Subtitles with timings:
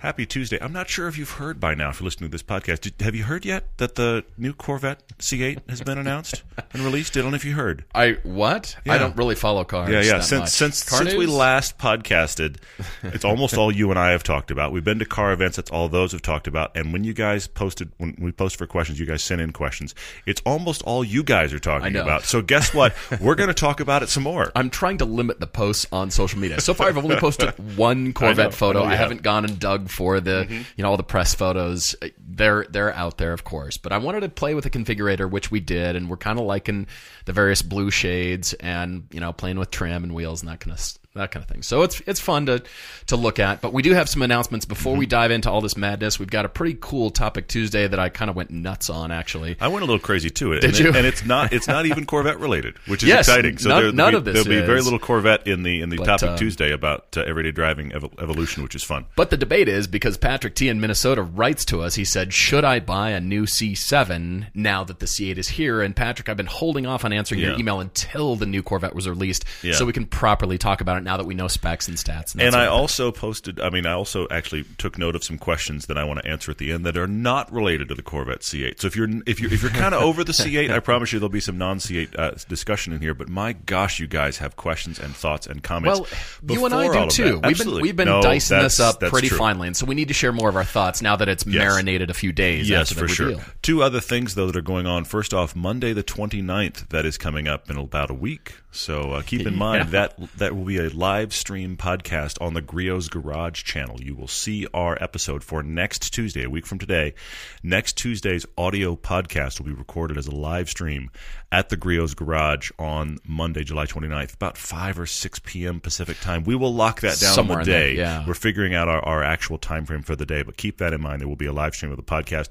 [0.00, 0.58] Happy Tuesday.
[0.60, 2.82] I'm not sure if you've heard by now if you're listening to this podcast.
[2.82, 7.16] Did, have you heard yet that the new Corvette C8 has been announced and released?
[7.16, 7.84] I don't know if you heard.
[7.96, 8.76] I what?
[8.84, 8.94] Yeah.
[8.94, 9.90] I don't really follow cars.
[9.90, 10.20] Yeah, yeah.
[10.20, 10.48] Since much.
[10.50, 12.58] since Car since we last podcasted,
[13.02, 14.70] it's almost all you and I have talked about.
[14.70, 15.56] We've been to car events.
[15.56, 16.76] That's all those have talked about.
[16.76, 19.96] And when you guys posted, when we post for questions, you guys send in questions.
[20.26, 22.22] It's almost all you guys are talking about.
[22.22, 22.94] So guess what?
[23.20, 24.52] We're going to talk about it some more.
[24.56, 26.60] I'm trying to limit the posts on social media.
[26.60, 28.78] So far, I've only posted one Corvette photo.
[28.78, 30.62] Oh, I know I, haven't gone and dug for the, mm-hmm.
[30.76, 31.96] you know, all the press photos.
[32.18, 33.76] They're they're out there, of course.
[33.76, 36.44] But I wanted to play with the configurator, which we did, and we're kind of
[36.44, 36.86] liking
[37.24, 40.72] the various blue shades, and you know, playing with trim and wheels and that kind
[40.72, 41.62] of that kind of thing.
[41.62, 42.62] So it's it's fun to
[43.06, 43.60] to look at.
[43.60, 46.18] But we do have some announcements before we dive into all this madness.
[46.18, 49.10] We've got a pretty cool topic Tuesday that I kind of went nuts on.
[49.10, 50.54] Actually, I went a little crazy too.
[50.54, 50.88] Did and you?
[50.90, 53.58] It, and it's not it's not even Corvette related, which is Yes, exciting.
[53.58, 55.80] So none- there, none there'll of be, this there'll be very little Corvette in the
[55.80, 59.06] in the But, topic um, Tuesday about uh, everyday driving ev- evolution, which is fun.
[59.16, 61.94] But the debate is because Patrick T in Minnesota writes to us.
[61.96, 65.96] He said, "Should I buy a new C7 now that the C8 is here?" And
[65.96, 69.44] Patrick, I've been holding off on answering your email until the new Corvette was released,
[69.62, 69.72] Yeah.
[69.74, 72.32] so we can properly talk about it now that we know specs and stats.
[72.32, 73.60] And, And I also posted.
[73.60, 76.50] I mean, I also actually took note of some questions that I want to answer
[76.50, 78.80] at the end that are not related to the Corvette C8.
[78.80, 81.18] So if you're if you're if you're kind of over the C8, I promise you
[81.18, 83.14] there'll be some non C8 uh, discussion in here.
[83.14, 86.00] But my gosh, you guys have questions and thoughts and comments.
[86.00, 87.40] Well, you and I do too.
[87.44, 89.38] We've been we've been No, dicing this up pretty true.
[89.38, 91.54] finely, and so we need to share more of our thoughts now that it's Yes.
[91.62, 92.68] marinated a few days.
[92.68, 93.36] Yes, for sure.
[93.62, 95.04] Two other things, though, that are going on.
[95.04, 98.54] First off, Monday the 29th, that is coming up in about a week.
[98.70, 99.90] So uh, keep in mind Yeah.
[100.16, 104.00] that that will be a live stream podcast on the Griot's Garage channel.
[104.02, 107.14] You will see our episode for next Tuesday, a week from today.
[107.62, 111.10] Next Tuesday's audio podcast will be recorded as a live stream
[111.50, 115.80] at the Griot's Garage on Monday, July 29th, about 5 or 6 p.m.
[115.80, 116.44] Pacific time.
[116.44, 117.96] We will lock that down Somewhere on the there, day.
[117.96, 118.26] yeah.
[118.26, 121.00] We're figuring out our, our actual time frame for the day, but keep that in
[121.00, 121.22] mind.
[121.22, 122.48] There will be a live stream of the podcast.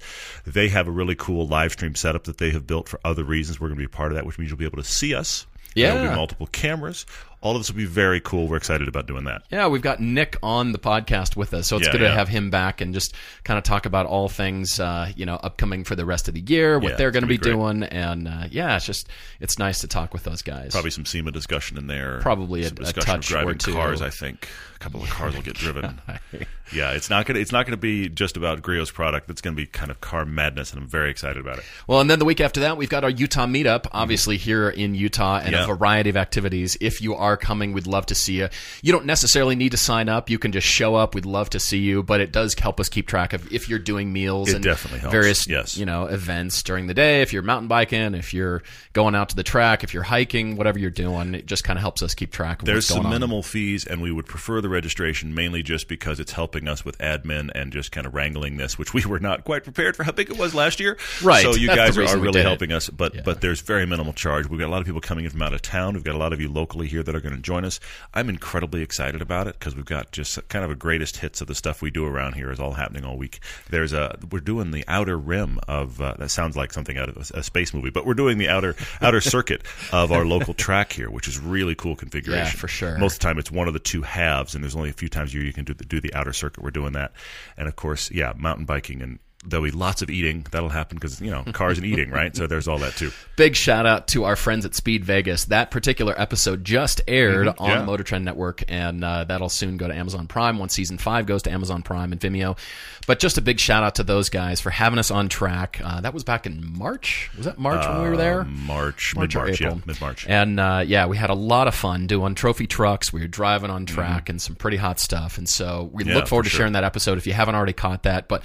[0.48, 3.60] They have a really cool live stream setup that they have built for other reasons.
[3.60, 5.14] We're going to be a part of that, which means you'll be able to see
[5.14, 5.46] us.
[5.76, 6.10] There will Yeah.
[6.10, 7.06] be multiple cameras.
[7.40, 8.48] All of this will be very cool.
[8.48, 9.44] We're excited about doing that.
[9.52, 12.28] Yeah, we've got Nick on the podcast with us, so it's Yeah, good to have
[12.28, 15.96] him back and just kind of talk about all things, uh, you know, upcoming for
[15.96, 18.46] the rest of the year, what Yeah, they're going to be, be doing, and uh,
[18.50, 19.08] yeah, it's just
[19.40, 20.72] it's nice to talk with those guys.
[20.72, 22.20] Probably some SEMA discussion in there.
[22.22, 24.02] Probably a- a touch of driving cars.
[24.02, 26.02] I think a couple of cars will get driven.
[26.74, 29.30] yeah, it's not gonna it's not gonna be just about Griot's product.
[29.30, 31.66] It's gonna be kind of car madness, and I'm very excited about it.
[31.88, 34.96] Well, and then the week after that, we've got our Utah meetup, obviously here in
[34.96, 35.64] Utah, and Yeah.
[35.64, 36.78] a variety of activities.
[36.82, 38.48] If you are coming, we'd love to see you.
[38.82, 41.16] You don't necessarily need to sign up; you can just show up.
[41.16, 43.80] We'd love to see you, but it does help us keep track of if you're
[43.80, 45.76] doing meals It and definitely helps, various, yes.
[45.78, 47.22] you know, events during the day.
[47.24, 48.62] If you're mountain biking, if you're
[48.94, 51.82] going out to the track, if you're hiking, whatever you're doing, it just kind of
[51.82, 53.12] helps us keep track of There's what's going some on.
[53.12, 56.98] minimal fees, and we would prefer the registration mainly just because it's helping us with
[57.00, 60.12] admin and just kind of wrangling this, which we were not quite prepared for how
[60.12, 60.98] big it was last year.
[61.24, 61.42] Right.
[61.44, 63.22] So you That's guys are, are really helping us, but Yeah.
[63.26, 64.48] but there's very minimal charge.
[64.48, 65.94] We've got a lot of people coming in from out of town.
[65.94, 67.80] We've got a lot of you locally here that are going to join us.
[68.14, 71.48] I'm incredibly excited about it because we've got just kind of a greatest hits of
[71.48, 73.40] the stuff we do around here is all happening all week.
[73.70, 77.18] There's a we're doing the outer rim of uh, that sounds like something out of
[77.18, 80.94] a, a space movie, but we're doing the outer outer circuit of our local track
[80.94, 82.46] here, which is really cool configuration.
[82.46, 82.98] Yeah, for sure.
[82.98, 85.10] Most of the time, it's one of the two halves, and there's only a few
[85.10, 86.64] times a year you can do the, do the outer circuit.
[86.64, 87.12] We're doing that,
[87.58, 89.20] and of course, yeah, mountain biking and.
[89.50, 90.46] There'll be lots of eating.
[90.52, 92.36] That'll happen because you know cars and eating, right?
[92.36, 93.12] So there's all that too.
[93.38, 95.46] Big shout out to our friends at Speed Vegas.
[95.46, 97.80] That particular episode just aired Mhm, on yeah.
[97.80, 101.26] the Motor Trend Network, and uh, that'll soon go to Amazon Prime once season five
[101.26, 102.58] goes to Amazon Prime and Vimeo.
[103.06, 105.80] But just a big shout out to those guys for having us on track.
[105.84, 107.30] Uh, that was back in March.
[107.38, 108.42] Was that March when we were there?
[108.42, 110.26] Uh, March, March mid March, yeah, mid March.
[110.28, 113.14] And uh, yeah, we had a lot of fun doing trophy trucks.
[113.14, 113.96] We were driving on Mm-hmm.
[113.96, 115.38] track and some pretty hot stuff.
[115.38, 116.58] And so we Yeah, look forward for to sure.
[116.60, 118.28] sharing that episode if you haven't already caught that.
[118.28, 118.44] But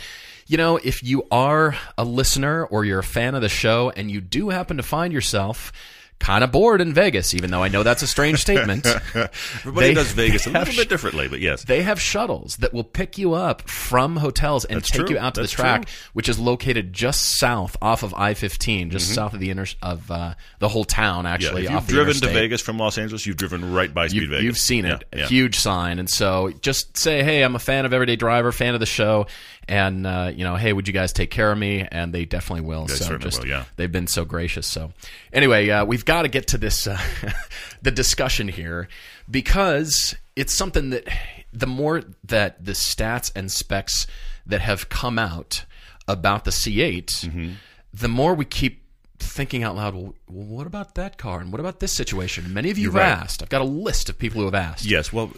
[0.53, 4.11] you know, if you are a listener or you're a fan of the show and
[4.11, 5.73] you do happen to find yourself
[6.19, 8.87] kind of bored in Vegas, even though I know that's a strange statement.
[9.15, 11.65] Everybody They- does Vegas a have little bit differently, but yes.
[11.65, 15.17] They have shuttles that will pick you up from hotels and That's take true.
[15.17, 15.95] you out to That's the track, true.
[16.13, 19.15] which is located just south off of I-15, just Mm-hmm.
[19.15, 21.25] south of the inner of uh, the whole town.
[21.25, 22.29] Yeah, Actually, if you've driven to.
[22.29, 24.45] Vegas from Los Angeles, you've driven right by Speed You've, Vegas.
[24.45, 25.27] you've seen it, Yeah, yeah.
[25.27, 28.81] huge sign, and so just say, "Hey, I'm a fan of Everyday Driver, fan of
[28.81, 29.27] the show,
[29.69, 32.67] and uh, you know, hey, would you guys take care of me?" And they definitely
[32.67, 32.87] will.
[32.87, 33.65] They so certainly just will, yeah.
[33.77, 34.67] they've been so gracious.
[34.67, 34.93] So
[35.33, 36.99] anyway, uh, we've got to get to this uh,
[37.83, 38.89] the discussion here
[39.31, 41.07] because it's something that
[41.53, 44.07] the more that the stats and specs
[44.47, 45.65] that have come out
[46.09, 47.51] about the C8, Mm-hmm.
[47.95, 48.83] the more we keep
[49.19, 49.95] thinking out loud.
[49.95, 51.41] Well, what about that car?
[51.41, 52.53] And what about this situation?
[52.53, 53.07] Many of you have right.
[53.07, 53.43] asked.
[53.43, 54.85] I've got a list of people who have asked.
[54.85, 55.31] Yes, well,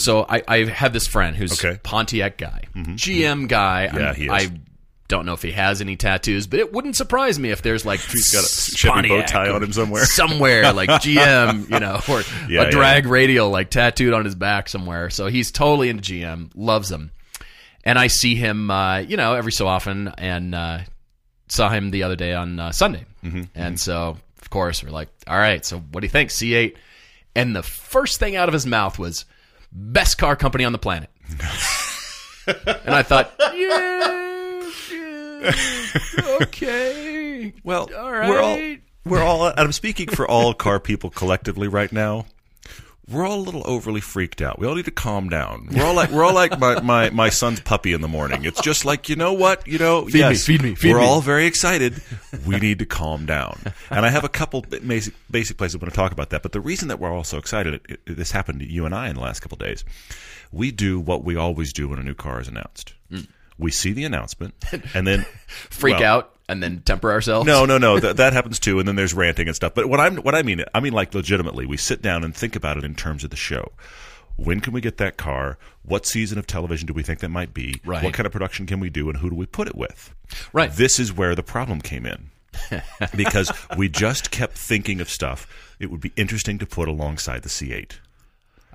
[0.00, 1.74] So I, I have this friend who's Okay.
[1.74, 1.82] Mm-hmm.
[1.82, 3.84] Pontiac guy, GM guy.
[3.84, 4.30] Yeah, I'm- he is.
[4.32, 4.50] I
[5.08, 7.98] don't know if he has any tattoos, but it wouldn't surprise me if there's like
[7.98, 10.04] He's got a Chevy bow tie on him somewhere.
[10.06, 14.68] somewhere like GM, you know, or Yeah, a drag radial like tattooed on his back
[14.68, 15.10] somewhere.
[15.10, 17.10] So he's totally into GM, loves them,
[17.84, 20.78] and I see him, uh, you know, every so often, and uh,
[21.48, 25.08] saw him the other day on uh, Sunday, Mm-hmm, and so of course we're like,
[25.26, 26.76] all right, so what do you think, C8?
[27.34, 29.24] And the first thing out of his mouth was
[29.72, 31.10] best car company on the planet.
[32.46, 35.52] and I thought, yeah, yeah,
[36.42, 37.52] okay.
[37.64, 38.82] well, All we're all right.
[39.04, 39.46] we're all.
[39.46, 42.26] and I'm speaking for all car people collectively right now.
[43.10, 44.58] We're all a little overly freaked out.
[44.58, 45.68] We all need to calm down.
[45.72, 48.44] We're all like we're all like my, my, my son's puppy in the morning.
[48.44, 50.04] It's just like you know what you know.
[50.04, 51.04] Feed me, yes, feed me, feed we're me.
[51.06, 52.00] all very excited.
[52.46, 53.58] We need to calm down.
[53.90, 56.42] And I have a couple basic basic places I want to talk about that.
[56.42, 58.94] But the reason that we're all so excited, it, it- this happened to you and
[58.94, 59.84] I in the last couple of days.
[60.52, 62.94] We do what we always do when a new car is announced.
[63.10, 63.20] Hmm.
[63.60, 64.54] We see the announcement,
[64.94, 67.46] and then freak well, out and then temper ourselves.
[67.46, 68.00] no, no, no.
[68.00, 69.74] That, that happens too, and then there's ranting and stuff.
[69.74, 72.56] But what I'm, what I mean, I mean like legitimately, we sit down and think
[72.56, 73.72] about it in terms of the show.
[74.36, 75.58] When can we get that car?
[75.82, 77.80] What season of television do we think that might be?
[77.84, 78.02] Right.
[78.02, 80.14] What kind of production can we do, and who do we put it with?
[80.52, 80.72] Right.
[80.72, 82.30] This is where the problem came in.
[83.16, 85.46] because we just kept thinking of stuff
[85.80, 87.98] it would be interesting to put alongside the C8.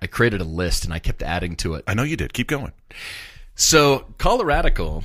[0.01, 1.83] I created a list and I kept adding to it.
[1.87, 2.33] I know you did.
[2.33, 2.73] Keep going.
[3.56, 5.04] So Colorado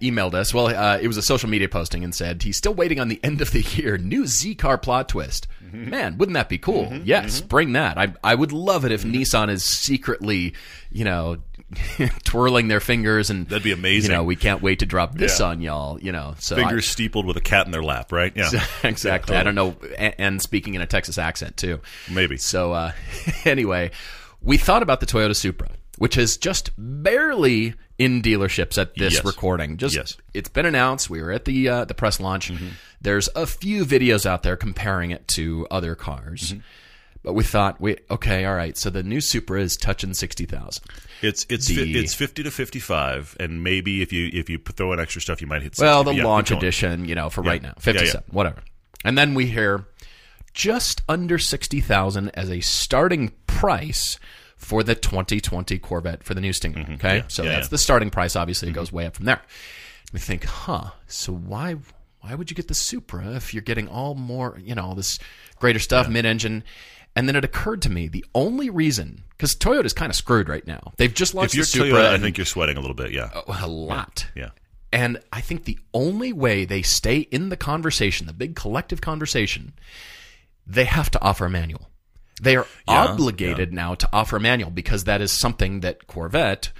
[0.00, 0.54] emailed us.
[0.54, 3.18] Well, uh, it was a social media posting and said he's still waiting on the
[3.24, 5.48] end of the year new Z car plot twist.
[5.64, 5.90] Mm-hmm.
[5.90, 6.92] Man, wouldn't that be cool?
[7.04, 7.98] yes, bring that.
[7.98, 9.16] I I would love it if Mm-hmm.
[9.22, 10.54] Nissan is secretly,
[10.92, 11.38] you know,
[12.24, 14.12] twirling their fingers and That'd be amazing.
[14.12, 15.46] You know, we can't wait to drop this Yeah.
[15.46, 16.00] on y'all.
[16.00, 18.32] You know, so I- Fingers steepled with a cat in their lap, right?
[18.36, 18.64] Yeah.
[18.84, 19.34] exactly.
[19.34, 21.80] Yeah, I don't know, and, and speaking in a Texas accent too.
[22.08, 22.36] Maybe.
[22.36, 22.92] So uh,
[23.44, 23.90] anyway,
[24.40, 29.24] we thought about the Toyota Supra, which is just barely in dealerships at this Yes.
[29.24, 29.76] recording.
[29.78, 30.16] Just Yes.
[30.34, 31.08] it's been announced.
[31.08, 32.50] We were at the uh, the press launch.
[32.50, 32.68] Mm-hmm.
[33.00, 36.52] There's a few videos out there comparing it to other cars.
[36.52, 36.60] Mm-hmm.
[37.22, 38.76] But we thought, we okay, all right.
[38.76, 40.84] So the new Supra is touching sixty thousand.
[41.22, 44.58] It's it's The- fi- it's fifty to fifty five, and maybe if you if you
[44.58, 45.74] throw in extra stuff, you might hit.
[45.74, 45.82] 60.
[45.84, 48.62] Well, the Yeah, launch edition, you know, for right now, Yeah, fifty-seven, whatever.
[49.04, 49.86] And then we hear
[50.54, 54.18] just under sixty thousand as a starting price
[54.56, 56.80] for the 2020 Corvette for the new Stinger.
[56.80, 57.06] Okay, Mm-hmm.
[57.06, 57.60] Yeah, so yeah, that's yeah.
[57.66, 57.70] Mm-hmm.
[57.70, 58.36] the starting price.
[58.36, 59.40] Obviously, it goes way up from there.
[60.12, 60.90] We think, huh?
[61.06, 61.76] So why
[62.20, 65.18] why would you get the Supra if you're getting all more, you know, all this
[65.60, 66.64] greater stuff, mid-engine?
[67.14, 70.66] And then it occurred to me the only reason because Toyota's kind of screwed right
[70.66, 70.92] now.
[70.96, 72.02] They've just launched If you're the Supra.
[72.04, 73.12] Toyota, I think you're sweating a little bit.
[73.12, 74.26] Yeah, a lot.
[74.34, 74.50] yeah.
[74.92, 79.72] And I think the only way they stay in the conversation, the big collective conversation,
[80.66, 81.88] they have to offer a manual.
[82.42, 86.70] They are obligated now to offer a manual because that is something that Corvette,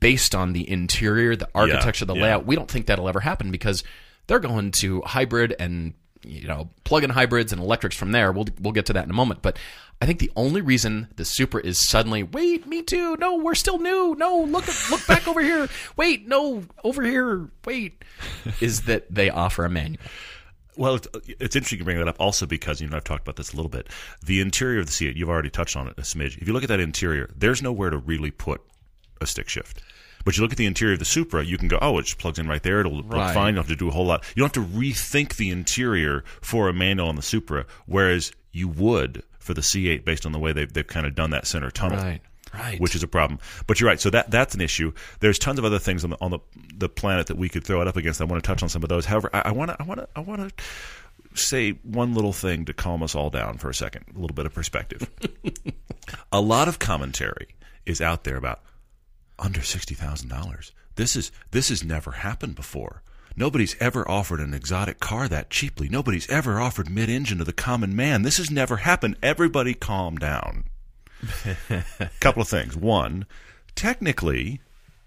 [0.00, 2.22] based on the interior, the architecture, the yeah.
[2.22, 3.84] layout, we don't think that'll ever happen because
[4.26, 5.94] they're going to hybrid and
[6.24, 8.32] you know plug-in hybrids and electrics from there.
[8.32, 9.58] We'll we'll get to that in a moment, but
[10.00, 13.16] I think the only reason the Supra is suddenly wait, me too.
[13.16, 14.14] No, we're still new.
[14.18, 15.68] No, look look back over here.
[15.96, 17.48] Wait, no, over here.
[17.64, 18.04] Wait,
[18.60, 20.02] is that they offer a manual.
[20.76, 21.08] Well, it's,
[21.40, 23.56] it's interesting you bring that up also because, you know, I've talked about this a
[23.56, 23.88] little bit.
[24.24, 26.36] The interior of the C8, you've already touched on it a smidge.
[26.38, 28.60] If you look at that interior, there's nowhere to really put
[29.20, 29.82] a stick shift.
[30.24, 32.18] But you look at the interior of the Supra, you can go, oh, it just
[32.18, 32.80] plugs in right there.
[32.80, 33.32] It'll look Right.
[33.32, 33.54] fine.
[33.54, 34.24] You don't have to do a whole lot.
[34.34, 38.66] You don't have to rethink the interior for a manual on the Supra, whereas you
[38.68, 41.70] would for the C8 based on the way they've, they've kind of done that center
[41.70, 42.20] tunnel Right.
[42.54, 42.80] Right.
[42.80, 43.40] which is a problem.
[43.66, 44.00] But you're right.
[44.00, 44.92] So that that's an issue.
[45.20, 46.38] There's tons of other things on the on the,
[46.74, 48.20] the planet that we could throw it up against.
[48.20, 49.04] I want to touch on some of those.
[49.04, 50.64] However, I want to I want to I want to
[51.34, 54.04] say one little thing to calm us all down for a second.
[54.14, 55.10] A little bit of perspective.
[56.32, 57.48] a lot of commentary
[57.84, 58.62] is out there about
[59.38, 60.72] under sixty thousand dollars.
[60.94, 63.02] This is this has never happened before.
[63.38, 65.90] Nobody's ever offered an exotic car that cheaply.
[65.90, 68.22] Nobody's ever offered mid-engine to the common man.
[68.22, 69.16] This has never happened.
[69.22, 70.64] Everybody calm down
[72.20, 72.76] couple of things.
[72.76, 73.26] One,
[73.74, 74.60] technically,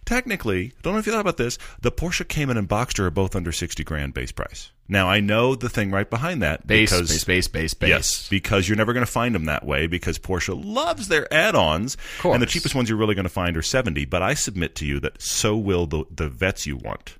[0.05, 1.57] technically, don't know if you thought about this.
[1.81, 4.71] The Porsche Cayman and Boxster are both under sixty grand base price.
[4.87, 7.89] Now I know the thing right behind that base, because base, base, base, base.
[7.89, 11.95] yes, because you're never going to find them that way because Porsche loves their add-ons,
[12.23, 14.05] and the cheapest ones you're really going to find are seventy.
[14.05, 17.18] But I submit to you that so will the the vets you want.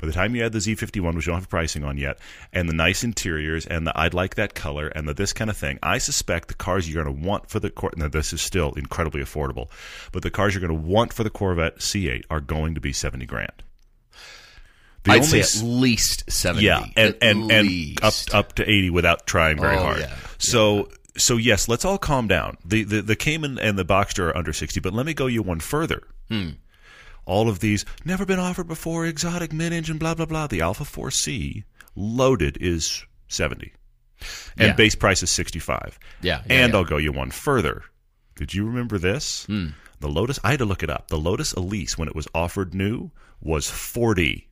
[0.00, 2.18] By the time you add the Z51, which you don't have pricing on yet,
[2.52, 5.56] and the nice interiors, and the I'd like that color, and the this kind of
[5.56, 8.40] thing, I suspect the cars you're going to want for the Cor- now this is
[8.40, 9.68] still incredibly affordable,
[10.12, 12.92] but the cars you're going to want for the Corvette C8 are going to be
[12.92, 13.52] 70 grand.
[15.04, 16.66] The I'd only say at least seventy.
[16.66, 20.00] yeah, and and, and up up to eighty without trying very Oh, hard.
[20.00, 20.14] yeah.
[20.38, 22.56] So so yes, let's all calm down.
[22.64, 25.40] The the the Cayman and the Boxster are under sixty, but let me go you
[25.42, 26.02] one further.
[26.28, 26.50] Hmm.
[27.28, 30.46] All of these never been offered before, exotic mid-engine, blah blah blah.
[30.46, 33.72] The Alfa Four C loaded is seventy,
[34.56, 34.72] and Yeah.
[34.72, 35.98] base price is sixty-five.
[36.22, 36.78] Yeah, yeah, and yeah.
[36.78, 37.82] I'll go you one further.
[38.34, 39.44] Did you remember this?
[39.46, 39.68] Hmm.
[40.00, 40.38] The Lotus.
[40.42, 41.08] I had to look it up.
[41.08, 43.10] The Lotus Elise, when it was offered new,
[43.42, 44.48] was forty.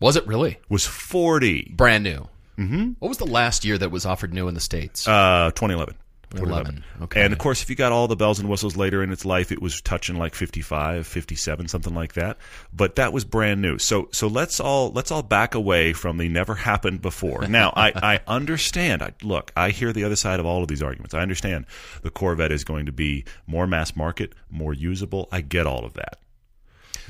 [0.00, 1.72] Was it really Was forty.
[1.76, 2.28] brand new?
[2.58, 2.92] Mm-hmm.
[2.98, 5.06] What was the last year that was offered new in the states?
[5.06, 5.94] Uh, 2011.
[6.30, 6.84] 2011.
[7.02, 7.22] Okay.
[7.22, 9.52] And of course, if you got all the bells and whistles later in its life,
[9.52, 12.38] it was touching like 55, 57, something like that.
[12.72, 13.78] But that was brand new.
[13.78, 17.46] So, so let's all let's all back away from the never happened before.
[17.46, 19.02] Now, I, I understand.
[19.02, 21.14] I, look, I hear the other side of all of these arguments.
[21.14, 21.66] I understand
[22.02, 25.28] the Corvette is going to be more mass market, more usable.
[25.30, 26.18] I get all of that.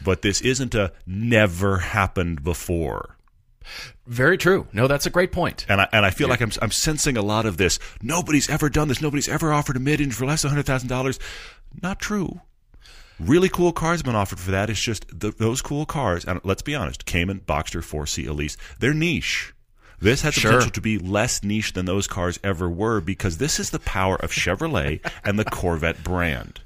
[0.05, 3.16] But this isn't a never happened before.
[4.07, 4.67] Very true.
[4.73, 5.67] No, that's a great point.
[5.69, 7.79] And I, and I feel like I'm, I'm sensing a lot of this.
[8.03, 9.01] Nobody's ever done this.
[9.03, 11.19] Nobody's ever offered a mid-engine for less than $100,000.
[11.83, 12.41] Not true.
[13.19, 14.69] Really cool cars have been offered for that.
[14.69, 18.93] It's just th those cool cars, and let's be honest, Cayman, Boxster, 4C, Elise, they're
[18.93, 19.55] niche.
[19.99, 20.51] This has the Sure.
[20.53, 24.17] potential to be less niche than those cars ever were because this is the power
[24.17, 26.61] of Chevrolet and the Corvette brand.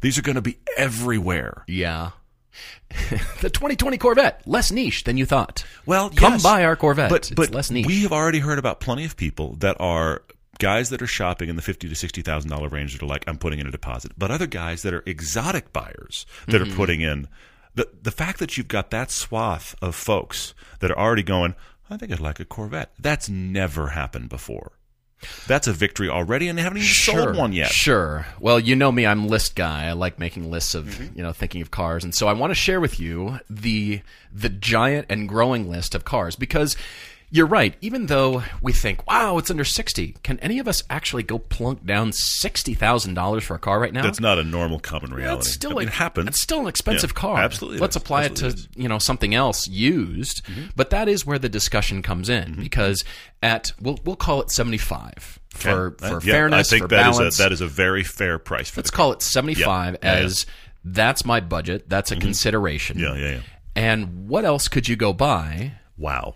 [0.00, 1.64] These are going to be everywhere.
[1.68, 2.12] Yeah.
[3.40, 5.64] the 2020 Corvette, less niche than you thought.
[5.86, 6.42] Well, Come yes.
[6.42, 7.10] buy our Corvette.
[7.10, 7.86] But It's but less niche.
[7.86, 10.22] we have already heard about plenty of people that are
[10.58, 13.24] guys that are shopping in the fifty to sixty thousand dollar range that are like,
[13.26, 14.12] I'm putting in a deposit.
[14.18, 16.72] But other guys that are exotic buyers that Mm-hmm.
[16.72, 17.28] are putting in
[17.74, 21.54] the the fact that you've got that swath of folks that are already going,
[21.88, 22.92] I think I'd like a Corvette.
[22.98, 24.72] That's never happened before.
[25.46, 27.70] That's a victory already, and they haven't even sold one yet.
[27.70, 28.26] Sure.
[28.40, 29.86] Well, you know me, I'm list guy.
[29.86, 31.16] I like making lists of, Mm-hmm.
[31.18, 32.04] you know, thinking of cars.
[32.04, 34.00] And so I want to share with you the
[34.32, 36.76] the giant and growing list of cars because
[37.30, 37.74] you're right.
[37.80, 41.86] Even though we think, wow, it's under 60, can any of us actually go plunk
[41.86, 44.02] down $60,000 for a car right now?
[44.02, 45.36] That's not a normal common reality.
[45.44, 46.28] That's still I mean, like it happens.
[46.28, 47.38] It's still an expensive Yeah, car.
[47.38, 48.02] absolutely Let's is.
[48.02, 50.42] apply Absolutely it to you know something else used.
[50.76, 52.62] But that is where the discussion comes in Mm-hmm.
[52.62, 53.04] because
[53.42, 56.08] at we'll we'll call it seventy five for Okay.
[56.08, 57.38] for Uh, yeah, fairness I think for that is balance.
[57.38, 60.12] a that is a very fair price for Let's call it seventy five Yeah.
[60.14, 60.24] Yeah, yeah.
[60.26, 60.46] as
[60.84, 61.88] that's my budget.
[61.88, 62.98] That's a consideration.
[62.98, 63.40] Yeah, yeah, yeah.
[63.76, 65.72] And what else could you go buy?
[65.96, 66.34] Wow.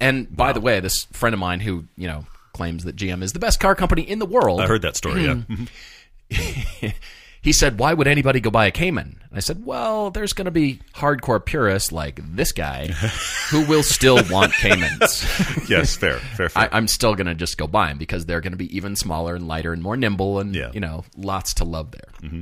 [0.00, 3.32] And by the way, this friend of mine who you know claims that GM is
[3.32, 4.60] the best car company in the world.
[4.60, 5.24] I heard that story.
[5.24, 5.34] Yeah.
[5.34, 5.64] Hmm.
[7.42, 10.44] He said, "Why would anybody go buy a Cayman?" And I said, "Well, there's going
[10.44, 12.88] to be hardcore purists like this guy
[13.48, 15.24] who will still want Caymans.
[15.70, 16.64] yes, fair, fair, fair.
[16.64, 18.94] I, I'm still going to just go buy them because they're going to be even
[18.94, 20.70] smaller and lighter and more nimble, and Yeah.
[20.74, 22.40] you know, lots to love there."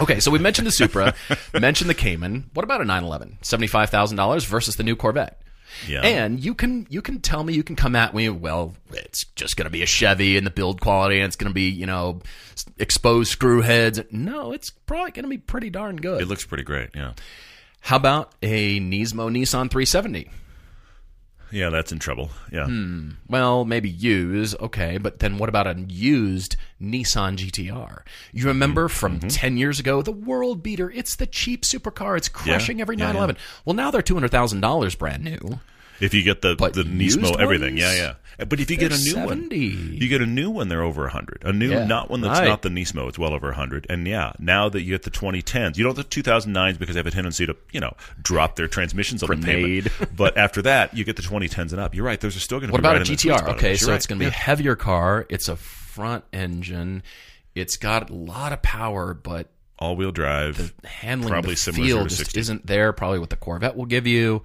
[0.00, 1.14] Okay, so we mentioned the Supra,
[1.54, 2.50] mentioned the Cayman.
[2.52, 3.38] What about a 911?
[3.42, 5.40] Seventy-five thousand dollars versus the new Corvette.
[5.88, 6.02] Yeah.
[6.02, 9.56] And you can you can tell me you can come at me well it's just
[9.56, 11.86] going to be a Chevy and the build quality and it's going to be you
[11.86, 12.20] know
[12.78, 16.64] exposed screw heads no it's probably going to be pretty darn good it looks pretty
[16.64, 16.90] great.
[16.94, 17.12] Yeah.
[17.80, 20.30] how about a Nismo Nissan 370
[21.52, 22.30] Yeah, that's in trouble.
[22.52, 22.66] Yeah.
[22.66, 23.10] Hmm.
[23.28, 29.18] well maybe used okay but then what about a used Nissan GTR you remember Mm-hmm.
[29.18, 33.06] from 10 years ago the world beater it's the cheap supercar it's crushing every Yeah,
[33.06, 33.12] yeah.
[33.12, 35.60] 911 well now they're $200,000 brand new
[36.00, 37.80] If you get the But the Nismo everything, ones?
[37.80, 38.14] yeah, yeah.
[38.46, 41.10] But if you get a new one, you get a new one, they're over a
[41.10, 41.42] hundred.
[41.44, 41.84] A new, Yeah.
[41.84, 42.48] not one that's Right.
[42.48, 43.86] not the Nismo, it's well over a hundred.
[43.90, 47.00] And yeah, now that you get the 2010s, you don't have the 2009s because they
[47.00, 49.92] have a tendency to, you know, drop their transmissions on the pavement.
[50.16, 51.94] But after that, you get the 2010s and up.
[51.94, 52.72] You're right; those are still going to.
[52.72, 53.48] Be What be about right a in the sweet GTR?
[53.56, 54.30] Okay, so You're it's going to be Yeah.
[54.30, 55.26] a heavier car.
[55.28, 55.56] It's a
[56.00, 57.02] front engine.
[57.54, 60.56] It's got a lot of power, but all-wheel drive.
[60.82, 62.40] The handling Probably the feel just 60.
[62.40, 62.92] isn't there.
[62.92, 64.42] Probably what the Corvette will give you.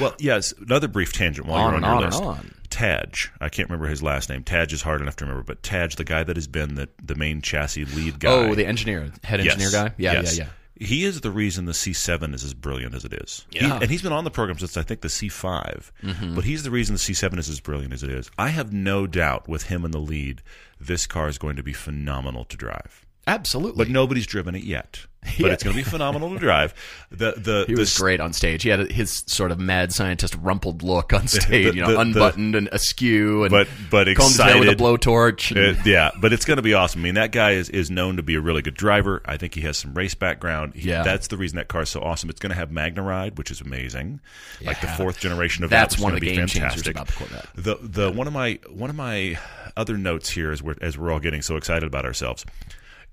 [0.00, 0.52] Well, yes.
[0.60, 2.22] Another brief tangent while On you're on, your list.
[2.22, 2.54] on.
[2.68, 4.44] Tadge, I can't remember his last name.
[4.44, 7.14] Tadge is hard enough to remember, but Tadge, the guy that has been the the
[7.14, 8.30] main chassis lead oh, guy.
[8.32, 9.54] Oh, the engineer, head Yes.
[9.54, 9.94] engineer guy.
[9.98, 10.38] Yeah, Yes.
[10.38, 10.50] yeah, yeah.
[10.78, 13.46] He is the reason the C7 is as brilliant as it is.
[13.50, 15.90] He- and he's been on the program since I think the C5.
[16.02, 16.34] Mm-hmm.
[16.34, 18.30] But he's the reason the C7 is as brilliant as it is.
[18.38, 20.42] I have no doubt with him in the lead,
[20.80, 23.04] this car is going to be phenomenal to drive.
[23.26, 23.84] Absolutely.
[23.84, 25.06] But nobody's driven it yet.
[25.38, 25.52] but Yeah.
[25.52, 26.74] it's going to be phenomenal to drive.
[27.10, 28.64] The the He the was great on stage.
[28.64, 32.00] He had his sort of mad scientist rumpled look on stage, you know, the- the-
[32.00, 35.54] unbuttoned and askew, and But- but combed his with a blowtorch.
[35.56, 37.02] And, Uh, yeah, but it's going to be awesome.
[37.02, 39.22] I mean, that guy is, is known to be a really good driver.
[39.24, 40.74] I think he has some race background.
[40.74, 41.02] He- Yeah.
[41.04, 42.28] that's the reason that car is so awesome.
[42.28, 44.18] It's going to have MagneRide, which is amazing,
[44.62, 46.02] like the fourth generation of That's that.
[46.02, 46.94] one of the game be changers fantastic.
[46.96, 47.46] about the Corvette.
[47.54, 49.38] The the one of my one of my
[49.76, 52.44] other notes here is we're as we're all getting so excited about ourselves.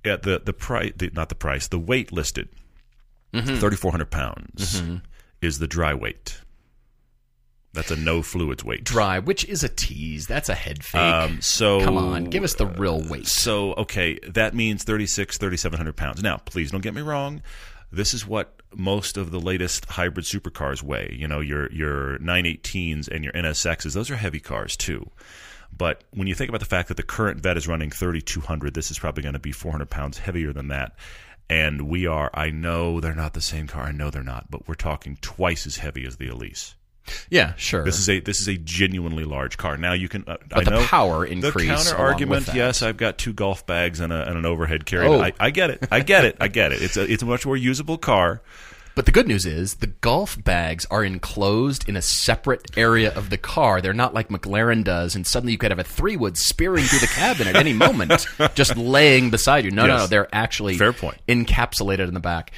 [0.05, 2.49] At the the price, the, not the price, the weight listed,
[3.33, 3.75] Mm-hmm.
[3.75, 4.81] four hundred pounds,
[5.41, 6.41] is the dry weight.
[7.73, 8.83] That's a no fluids weight.
[8.83, 10.25] dry, which is a tease.
[10.25, 10.99] That's a head fake.
[10.99, 13.27] Um, so Come on, give us the real weight.
[13.27, 16.23] So, okay, that means 36, 3,700 pounds.
[16.23, 17.43] Now, please don't get me wrong.
[17.91, 21.15] This is what most of the latest hybrid supercars weigh.
[21.17, 25.07] You know, your your 918s and your NSXs, those are heavy cars too.
[25.75, 28.91] But when you think about the fact that the current vet is running 3,200, this
[28.91, 30.95] is probably going to be 400 pounds heavier than that.
[31.49, 33.83] And we are, I know they're not the same car.
[33.83, 36.75] I know they're not, but we're talking twice as heavy as the Elise.
[37.29, 37.83] Yeah, sure.
[37.83, 39.77] This is a this is a genuinely large car.
[39.77, 42.49] Now you can, uh, But I the know power the increase counter argument.
[42.53, 45.07] Yes, I've got two golf bags and, a, and an overhead carry.
[45.07, 45.19] Oh.
[45.19, 45.87] I, I get it.
[45.91, 46.37] I get it.
[46.39, 46.81] I get it.
[46.83, 48.41] It's a it's a much more usable car.
[48.95, 53.29] But the good news is the golf bags are enclosed in a separate area of
[53.29, 53.79] the car.
[53.79, 56.99] They're not like McLaren does, and suddenly you could have a three wood spearing through
[56.99, 59.71] the cabin at any moment, just laying beside you.
[59.71, 60.01] No, no, Yes.
[60.01, 60.07] no.
[60.07, 61.17] They're actually Fair point.
[61.29, 62.51] encapsulated in the back.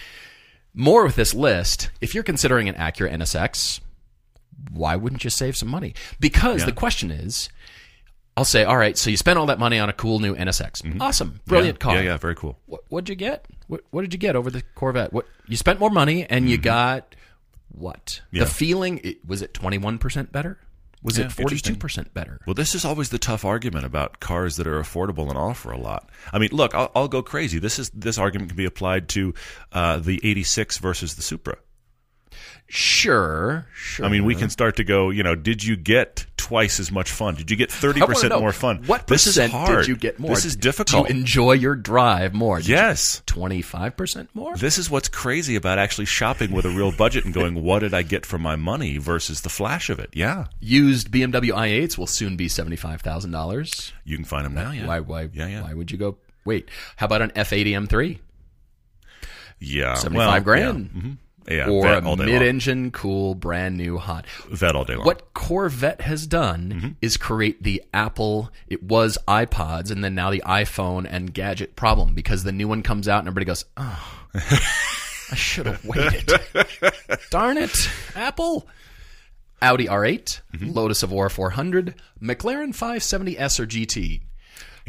[0.73, 1.89] More with this list.
[1.99, 3.79] If you're considering an Acura NSX,
[4.71, 5.93] why wouldn't you save some money?
[6.19, 7.49] Because the question is,
[8.37, 10.99] I'll say, all right, so you spent all that money on a cool new NSX.
[11.01, 11.89] Awesome, brilliant Mm-hmm.
[11.89, 12.03] yeah, car.
[12.03, 12.57] Yeah, yeah, very cool.
[12.65, 13.45] What what'd you get?
[13.71, 15.13] What what did you get over the Corvette?
[15.13, 17.15] What you spent more money and you got
[17.69, 18.19] what?
[18.25, 18.35] Mm-hmm.
[18.35, 18.43] Yeah.
[18.43, 20.59] The feeling it, was it twenty one percent better?
[21.01, 22.41] Was Yeah, it forty two percent better?
[22.45, 25.77] Well, this is always the tough argument about cars that are affordable and offer a
[25.77, 26.09] lot.
[26.33, 27.59] I mean, look, I'll, I'll go crazy.
[27.59, 29.33] This is this argument can be applied to
[29.71, 31.55] uh, the '86 versus the Supra.
[32.73, 34.05] Sure, sure.
[34.05, 35.09] I mean, we can start to go.
[35.09, 37.35] You know, did you get twice as much fun?
[37.35, 38.83] Did you get thirty percent more fun?
[38.85, 39.79] What this is percent hard.
[39.79, 40.29] did you get more?
[40.33, 41.09] This is difficult.
[41.09, 42.59] you enjoy your drive more?
[42.59, 43.21] Did yes.
[43.25, 44.55] twenty five percent more.
[44.55, 47.93] This is what's crazy about actually shopping with a real budget and going, what did
[47.93, 50.09] I get for my money versus the flash of it?
[50.13, 53.91] Yeah, Used BMW i8s will soon be seventy five thousand dollars.
[54.05, 54.71] you can find them now.
[54.71, 55.01] Yeah, Why?
[55.01, 55.29] Why?
[55.33, 55.63] Yeah, yeah.
[55.63, 56.19] Why would you go?
[56.45, 58.19] Wait, how about an F80 M3?
[59.59, 60.89] Yeah, Seventy well, grand.
[60.93, 61.17] Yeah, Mhm.
[61.49, 62.17] Yeah Or a day long.
[62.17, 64.25] mid-engine, cool, brand new, hot.
[64.49, 65.05] Vet all day long.
[65.05, 66.87] What Corvette has done Mm-hmm.
[67.01, 68.51] is create the Apple.
[68.67, 72.83] It was iPods, and then now the iPhone and gadget problem because the new one
[72.83, 76.29] comes out and everybody goes, "Oh, I should have waited.
[77.29, 78.67] Darn it, Apple."
[79.63, 80.71] Audi R8, Mm-hmm.
[80.71, 84.21] Lotus Evora 400, McLaren 570S or GT.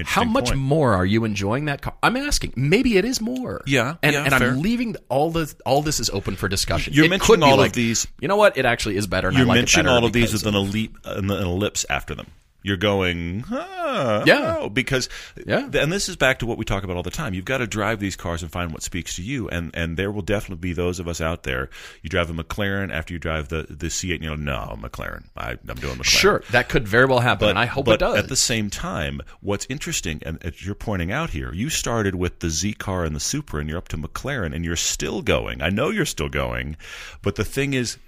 [0.05, 0.59] How much point.
[0.59, 1.95] more are you enjoying that car?
[2.03, 2.55] I'm asking.
[2.57, 3.63] Maybe it is more.
[3.67, 4.51] Yeah, and, yeah, and fair.
[4.51, 6.95] I'm leaving all the all this is open for discussion.
[6.95, 8.57] You're It mentioning all of these- You know what?
[8.57, 9.31] It actually is better.
[9.31, 12.27] You're like mentioning all of these with an elite an ellipse after them.
[12.63, 14.57] You're going, huh, Yeah.
[14.61, 15.09] oh, because,
[15.47, 15.69] Yeah.
[15.75, 17.35] and this is back to what we talk about all the time.
[17.35, 20.11] You've got to drive these cars and find what speaks to you, and and there
[20.13, 21.69] will definitely be those of us out there.
[22.03, 25.25] You drive a McLaren after you drive the the C8, and you know, no, McLaren,
[25.37, 26.05] I, I'm doing McLaren.
[26.05, 28.17] Sure, that could very well happen, and I hope but it does.
[28.17, 32.39] At the same time, what's interesting, and as you're pointing out here, you started with
[32.41, 35.63] the Z car and the Supra, and you're up to McLaren, and you're still going.
[35.63, 36.77] I know you're still going,
[37.23, 37.99] but the thing is,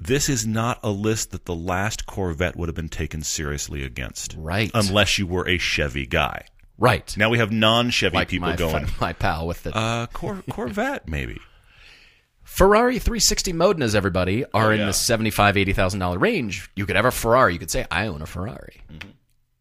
[0.00, 4.34] this is not a list that the last Corvette would have been taken seriously against,
[4.38, 4.70] Right.
[4.74, 6.46] Unless you were a Chevy guy.
[6.78, 7.14] right.
[7.16, 8.86] Now we have non-Chevy like people my, going.
[9.00, 11.38] my pal with the Uh, Cor- Corvette, maybe.
[12.42, 14.86] Ferrari 360 Modenas, everybody, are Oh, in yeah.
[14.86, 16.68] the seventy-five, eighty thousand dollar range.
[16.74, 17.52] You could have a Ferrari.
[17.52, 19.08] You could say, "I own a Ferrari," Mm-hmm.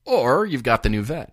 [0.06, 1.32] or you've got the new Vet,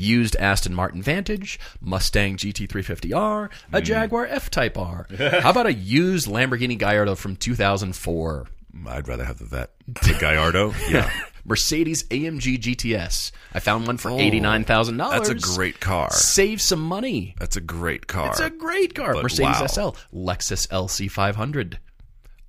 [0.00, 3.84] used Aston Martin Vantage, Mustang GT350R, a Mm.
[3.84, 5.06] Jaguar F-Type R.
[5.42, 8.46] How about a used Lamborghini Gallardo from 2004?
[8.86, 9.70] I'd rather have the Vet.
[9.86, 11.10] The Gallardo, yeah.
[11.44, 13.32] Mercedes AMG GTS.
[13.52, 15.28] I found one for eighty-nine thousand dollars.
[15.28, 16.10] Oh, That's a great car.
[16.12, 17.34] Save some money.
[17.40, 18.30] That's a great car.
[18.30, 19.14] It's a great car.
[19.14, 19.66] But Mercedes wow.
[19.66, 21.78] SL, Lexus LC500,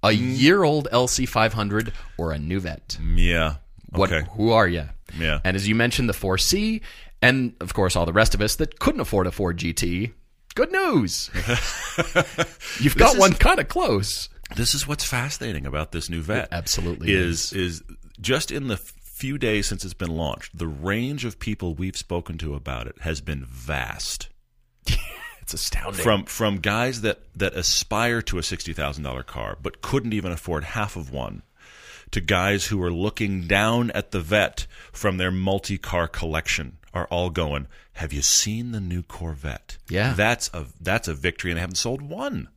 [0.04, 0.40] a Mm.
[0.40, 2.98] year-old LC500, or a new vet.
[3.16, 3.56] yeah.
[3.90, 4.12] What?
[4.12, 4.28] Okay.
[4.36, 4.86] Who are you?
[5.18, 5.40] Yeah.
[5.44, 6.82] And as you mentioned, the 4C,
[7.22, 10.14] and of course all the rest of us that couldn't afford a Ford GT.
[10.56, 11.30] Good news.
[12.80, 14.30] You've got is- one kind of close.
[14.56, 16.50] this is what's fascinating about this new vet.
[16.52, 17.84] absolutely is is
[18.20, 22.38] just in the few days since it's been launched, the range of people we've spoken
[22.40, 24.30] to about it has been vast.
[25.44, 26.04] It's astounding.
[26.04, 30.32] From from guys that that aspire to a sixty thousand dollar car but couldn't even
[30.32, 31.42] afford half of one,
[32.12, 37.06] to guys who are looking down at the vet from their multi car collection are
[37.08, 40.14] all going, "Have you seen the new Corvette?" Yeah.
[40.14, 42.50] that's a that's a victory, and they haven't sold one.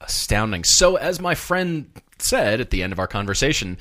[0.00, 0.62] astounding.
[0.62, 3.78] So, as my friend said at the end of our conversation,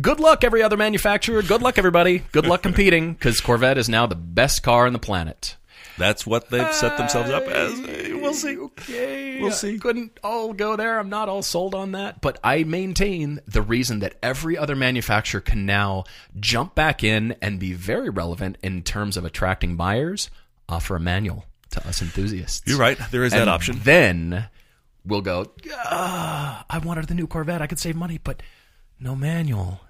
[0.00, 1.42] good luck, every other manufacturer.
[1.42, 2.22] Good luck, everybody.
[2.32, 5.56] Good luck competing because Corvette is now the best car on the planet.
[6.00, 7.78] That's what they've set themselves up as.
[8.20, 8.58] We'll see.
[8.58, 9.74] Okay, We'll see.
[9.74, 10.98] I couldn't all go there.
[10.98, 15.40] I'm not all sold on that, but I maintain the reason that every other manufacturer
[15.40, 16.04] can now
[16.38, 20.30] jump back in and be very relevant in terms of attracting buyers.
[20.68, 22.62] Offer a manual to us enthusiasts.
[22.66, 22.98] You're right.
[23.10, 23.80] There is that option.
[23.82, 24.48] Then
[25.04, 25.46] we'll go.
[25.74, 27.62] Ah, I wanted the new Corvette.
[27.62, 28.42] I could save money, but
[28.98, 29.80] no manual.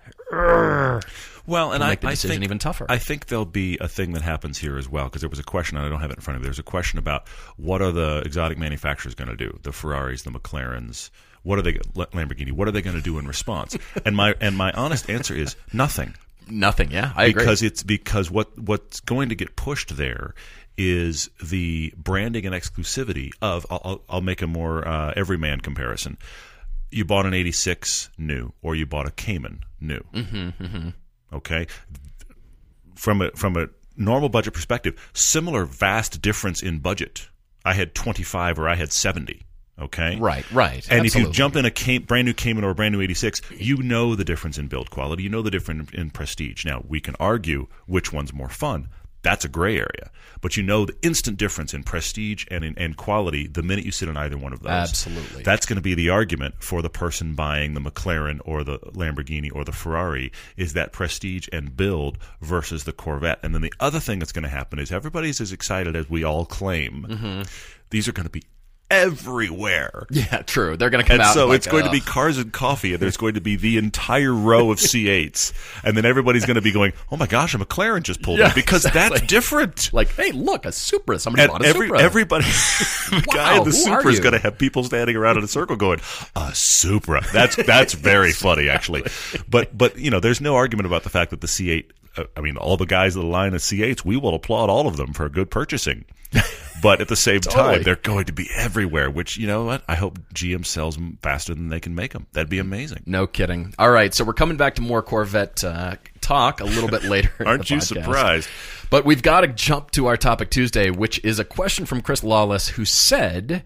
[1.47, 2.87] Well, and I, make the I think, even tougher.
[2.88, 5.45] I think there'll be a thing that happens here as well because there was a
[5.45, 6.47] question, and I don't have it in front of me.
[6.47, 9.59] There's a question about what are the exotic manufacturers going to do?
[9.62, 11.11] The Ferraris, the McLarens.
[11.43, 11.73] What are they?
[11.73, 12.53] Lamborghini.
[12.53, 13.77] What are they going to do in response?
[14.05, 16.14] and my and my honest answer is nothing.
[16.49, 16.90] Nothing.
[16.90, 17.43] Yeah, I agree.
[17.43, 20.35] because it's because what what's going to get pushed there
[20.77, 26.16] is the branding and exclusivity of I'll, I'll- I'll make a more uh, everyman comparison.
[26.90, 30.00] You bought an '86 new, or you bought a Cayman new.
[30.14, 30.88] Mm-hmm,
[31.33, 31.66] Okay,
[32.96, 37.29] from a from a normal budget perspective, similar vast difference in budget.
[37.64, 39.42] I had 25 or I had 70.
[39.79, 40.87] Okay, Right, right.
[40.90, 43.40] and if you jump in a Cay- brand new Cayman or a brand new 86,
[43.57, 45.22] you know the difference in build quality.
[45.22, 46.66] You know the difference in prestige.
[46.66, 48.88] Now, we can argue which one's more fun.
[49.22, 50.11] That's a gray area.
[50.40, 53.92] But you know the instant difference in prestige and in and quality the minute you
[53.92, 54.70] sit on either one of those.
[54.70, 55.42] Absolutely.
[55.42, 59.50] That's going to be the argument for the person buying the McLaren or the Lamborghini
[59.54, 63.40] or the Ferrari is that prestige and build versus the Corvette.
[63.42, 66.24] And then the other thing that's going to happen is everybody's as excited as we
[66.24, 67.06] all claim.
[67.09, 67.42] Mm-hmm.
[67.90, 68.44] These are going to be
[68.90, 70.07] everywhere.
[70.11, 70.76] yeah, true.
[70.76, 71.35] They're going to come And out.
[71.35, 73.57] so like, it's going to uh, be cars and coffee, and there's going to be
[73.57, 75.53] the entire row of C8s,
[75.85, 78.48] and then everybody's going to be going, "Oh my gosh, a McLaren just pulled Yeah,
[78.48, 79.92] in," because that's different.
[79.92, 81.18] like, hey, look, a Supra.
[81.18, 82.03] Somebody And bought a every Supra.
[82.03, 82.44] everybody,
[83.11, 85.76] the guy in the Supra is going to have people standing around in a circle
[85.76, 86.00] going,
[86.37, 89.05] "A Supra." That's that's very funny, actually.
[89.48, 91.87] But but you know, there's no argument about the fact that the C8.
[92.16, 94.87] Uh, I mean, all the guys in the line of C8s, we will applaud all
[94.87, 96.05] of them for good purchasing.
[96.83, 97.75] But at the same Totally.
[97.75, 99.11] time, they're going to be everywhere.
[99.11, 99.83] Which you know what?
[99.88, 102.27] I hope GM sells them faster than they can make them.
[102.33, 103.03] That'd be amazing.
[103.07, 103.75] No kidding.
[103.79, 107.33] All right, so we're coming back to more Corvette uh, talk a little bit later.
[107.44, 107.83] Aren't you podcast.
[107.83, 108.49] surprised?
[108.90, 112.25] But we've got to jump to our topic Tuesday, which is a question from Chris
[112.25, 113.62] Lawless, who said,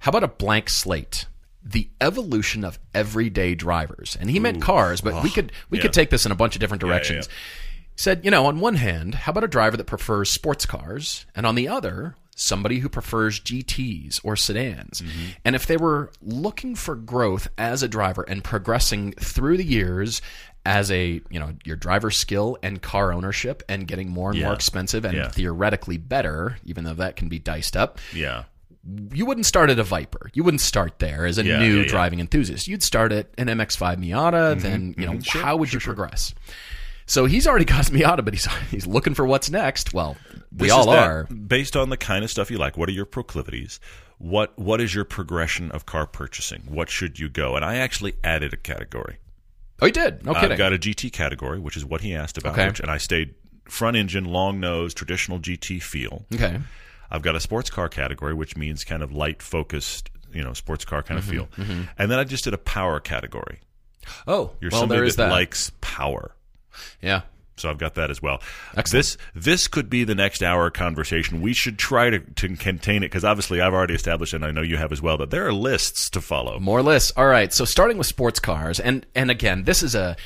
[0.00, 1.26] "How about a blank slate?"
[1.64, 5.82] The evolution of everyday drivers, and he meant cars, but we could we yeah.
[5.82, 7.28] could take this in a bunch of different yeah, directions.
[7.96, 11.46] Said, you know, on one hand, how about a driver that prefers sports cars, and
[11.46, 15.02] on the other, somebody who prefers GTs or sedans.
[15.44, 20.20] And if they were looking for growth as a driver and progressing through the years
[20.66, 24.52] as a, you know, your driver skill and car ownership and getting more and more
[24.52, 25.28] expensive and Yeah.
[25.30, 28.42] theoretically better, even though that can be diced up, Yeah.
[29.14, 30.28] you wouldn't start at a Viper.
[30.34, 31.88] You wouldn't start there as a Yeah, new yeah, yeah.
[31.88, 32.68] driving enthusiast.
[32.68, 34.60] You'd start at an MX-5 Miata.
[34.60, 35.24] Then you know mhm.
[35.24, 36.34] Sure, how would you progress?
[37.06, 39.94] So he's already got his Miata, but he's he's looking for what's next.
[39.94, 40.16] Well,
[40.56, 41.24] we This all are.
[41.24, 42.76] based on the kind of stuff you like.
[42.76, 43.78] What are your proclivities?
[44.18, 46.62] What what is your progression of car purchasing?
[46.68, 47.54] What should you go?
[47.56, 49.18] And I actually added a category.
[49.80, 50.24] Oh, he did.
[50.24, 50.52] No kidding.
[50.52, 52.66] I've got a GT category, which is what he asked about, Okay.
[52.66, 53.34] which, and I stayed
[53.68, 56.24] front engine, long nose, traditional GT feel.
[56.32, 56.58] okay.
[57.10, 60.84] I've got a sports car category, which means kind of light focused, you know, sports
[60.84, 61.86] car kind Mm-hmm, of feel.
[61.98, 63.60] And then I just did a power category.
[64.26, 65.30] Oh, You're well, somebody there is that, that.
[65.32, 66.32] likes power.
[67.00, 67.22] Yeah.
[67.56, 68.42] So I've got that as well.
[68.76, 69.04] Excellent.
[69.04, 71.40] This this could be the next hour conversation.
[71.40, 74.60] We should try to, to contain it because obviously I've already established, and I know
[74.60, 76.58] you have as well, that there are lists to follow.
[76.60, 77.12] More lists.
[77.16, 77.52] All right.
[77.52, 80.16] So starting with sports cars, and and again, this is a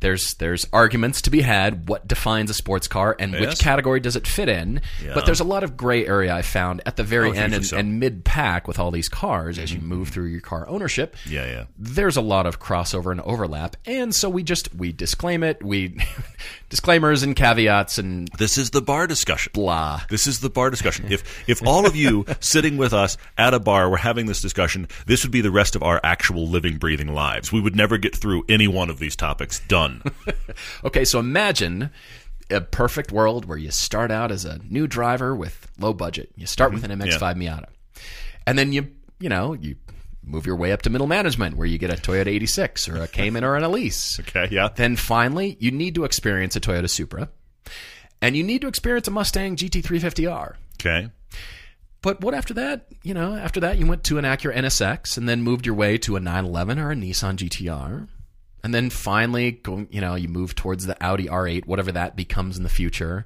[0.00, 1.88] there's there's arguments to be had.
[1.88, 3.40] What defines a sports car, and Yes.
[3.40, 4.80] which category does it fit in?
[5.02, 5.14] Yeah.
[5.14, 7.64] But there's a lot of gray area I found at the very Oh, end and,
[7.66, 7.76] so.
[7.76, 9.88] and mid pack with all these cars as you mm-hmm.
[9.88, 11.16] move through your car ownership.
[11.26, 11.64] Yeah, yeah.
[11.78, 15.62] There's a lot of crossover and overlap, and so we just we disclaim it.
[15.62, 15.96] We
[16.68, 19.52] disclaimers and caveats and This is the bar discussion.
[19.54, 20.02] blah.
[20.08, 21.06] This is the bar discussion.
[21.10, 24.88] If if all of you sitting with us at a bar were having this discussion,
[25.06, 27.52] this would be the rest of our actual living, breathing lives.
[27.52, 29.60] We would never get through any one of these topics.
[29.60, 29.95] Done.
[30.84, 31.90] Okay, so imagine
[32.50, 36.30] a perfect world where you start out as a new driver with low budget.
[36.36, 37.00] You start with mm-hmm.
[37.00, 37.66] an MX-5 Miata,
[38.46, 39.76] and then you you know you
[40.22, 43.08] move your way up to middle management where you get a Toyota 86 or a
[43.08, 44.20] Cayman or an Elise.
[44.26, 44.68] Okay, yeah.
[44.74, 47.28] Then finally, you need to experience a Toyota Supra,
[48.20, 50.56] and you need to experience a Mustang GT350R.
[50.80, 51.10] Okay.
[52.02, 52.86] But what after that?
[53.02, 55.98] You know, after that, you went to an Acura NSX and then moved your way
[55.98, 58.08] to a 911 or a Nissan GTR.
[58.66, 62.56] And then finally, going, you know, you move towards the Audi R8, whatever that becomes
[62.56, 63.24] in the future.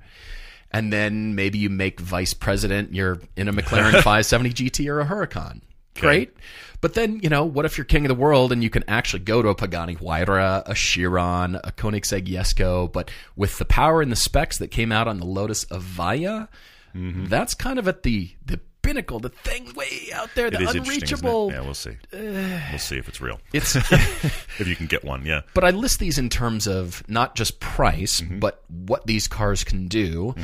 [0.70, 2.92] and then maybe you make vice president.
[2.94, 5.62] You're in a McLaren 570 GT or a Huracan.
[5.94, 6.37] Great.
[6.83, 9.20] But then, you know, what if you're king of the world and you can actually
[9.20, 14.12] go to a Pagani Huayra, a Chiron, a Koenigsegg Jesko, but with the power and
[14.12, 16.48] the specs that came out on the Lotus Evija,
[16.94, 17.26] Mm-hmm.
[17.26, 20.75] that's kind of at the the pinnacle, the thing way out there, the It is
[20.75, 21.29] interesting, isn't it?
[21.29, 21.53] unreachable.
[21.53, 21.97] Yeah, we'll see.
[22.12, 23.40] we'll see if it's real.
[23.53, 23.75] It's
[24.61, 25.43] If you can get one, yeah.
[25.55, 28.38] but I list these in terms of not just price, Mm-hmm.
[28.40, 30.35] but what these cars can do.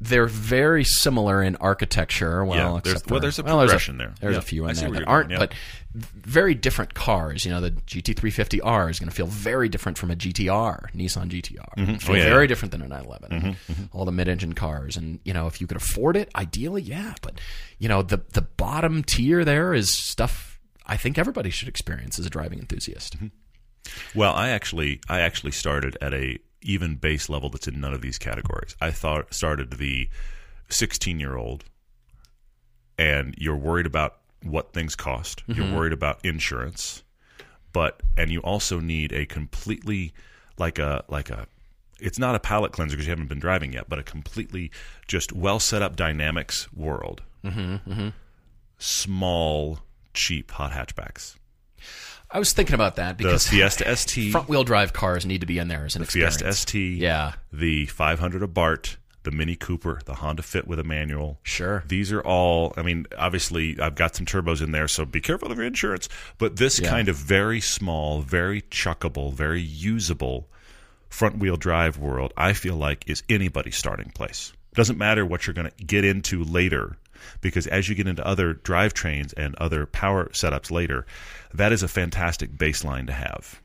[0.00, 2.44] They're very similar in architecture.
[2.44, 4.14] Well, Yeah, there's- except well, there's a well, progression there.
[4.20, 5.46] There's Yeah, a few in there that aren't, going, yeah.
[5.46, 5.54] but
[5.94, 7.44] very different cars.
[7.46, 11.74] You know, the GT350R is going to feel very different from a GTR, Nissan GTR.
[11.74, 12.10] Feel mm-hmm.
[12.12, 13.30] Oh, yeah, very different than a 911.
[13.30, 13.96] Mm-hmm, mm-hmm.
[13.96, 17.14] All the mid-engine cars, and you know, if you could afford it, ideally, yeah.
[17.22, 17.40] But
[17.78, 22.26] you know, the the bottom tier there is stuff I think everybody should experience as
[22.26, 23.16] a driving enthusiast.
[24.14, 28.02] Well, I actually I actually started at a even base level that's in none of
[28.02, 28.76] these categories.
[28.80, 30.08] I thought started the
[30.68, 31.64] 16 year old,
[32.98, 35.42] and you're worried about what things cost.
[35.46, 37.02] You're worried about insurance,
[37.72, 40.12] but and you also need a completely
[40.58, 41.46] like a like a
[41.98, 44.70] it's not a palate cleanser because you haven't been driving yet, but a completely
[45.08, 47.22] just well set up dynamics world.
[47.44, 48.08] Mm-hmm,
[48.78, 49.78] Small,
[50.12, 51.35] cheap hot hatchbacks.
[52.30, 55.46] I was thinking about that because The Fiesta ST, front wheel drive cars need to
[55.46, 56.36] be in there as an experience.
[56.38, 61.38] Fiesta ST, Yeah, the 500 Abarth, the Mini Cooper, the Honda Fit with a manual.
[61.42, 61.82] sure.
[61.86, 65.50] These are all, I mean, obviously, I've got some turbos in there, so be careful
[65.50, 66.08] of your insurance.
[66.38, 66.90] But this Yeah.
[66.90, 70.48] kind of very small, very chuckable, very usable
[71.08, 74.52] front wheel drive world, I feel like is anybody's starting place.
[74.74, 76.96] Doesn't matter what you're going to get into later,
[77.40, 81.06] because as you get into other drivetrains and other power setups later,
[81.52, 83.60] that is a fantastic baseline to have.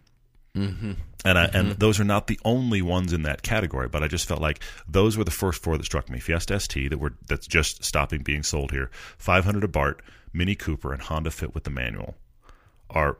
[0.55, 0.93] Mm-hmm.
[1.23, 1.79] And I, and mm-hmm.
[1.79, 5.17] those are not the only ones in that category, but I just felt like those
[5.17, 8.43] were the first four that struck me: Fiesta ST that were that's just stopping being
[8.43, 9.99] sold here, 500 Abarth,
[10.33, 12.15] Mini Cooper, and Honda Fit with the manual
[12.89, 13.17] are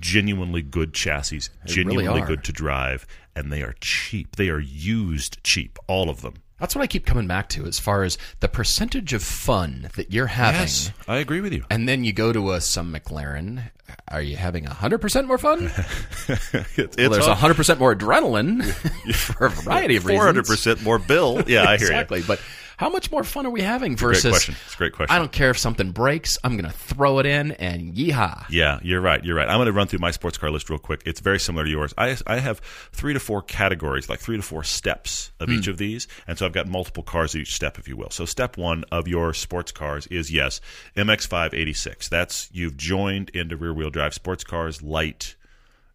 [0.00, 2.26] genuinely good chassis, really genuinely are.
[2.26, 4.36] good to drive, and they are cheap.
[4.36, 6.34] They are used cheap, all of them.
[6.58, 10.12] That's what I keep coming back to as far as the percentage of fun that
[10.12, 10.60] you're having.
[10.62, 11.64] Yes, I agree with you.
[11.70, 13.70] And then you go to a some McLaren.
[14.08, 15.64] Are you having 100% more fun?
[16.28, 18.64] it's well, there's 100% more adrenaline
[19.14, 20.18] for a variety of reasons.
[20.18, 21.42] four hundred percent more bill.
[21.46, 21.92] Yeah, I hear you.
[21.92, 22.22] exactly.
[22.26, 22.40] But
[22.76, 24.22] how much more fun are we having versus?
[24.22, 24.56] Great question.
[24.66, 25.14] It's a great question.
[25.14, 26.38] I don't care if something breaks.
[26.44, 28.46] I'm going to throw it in and yeehaw.
[28.50, 29.24] Yeah, you're right.
[29.24, 29.48] You're right.
[29.48, 31.02] I'm going to run through my sports car list real quick.
[31.06, 31.94] It's very similar to yours.
[31.96, 32.60] I I have
[32.92, 35.70] three to four categories, like three to four steps of each hmm.
[35.70, 38.10] of these, and so I've got multiple cars at each step, if you will.
[38.10, 40.60] So step one of your sports cars is yes,
[40.96, 42.08] MX586.
[42.08, 45.34] That's you've joined into rear wheel drive sports cars, light,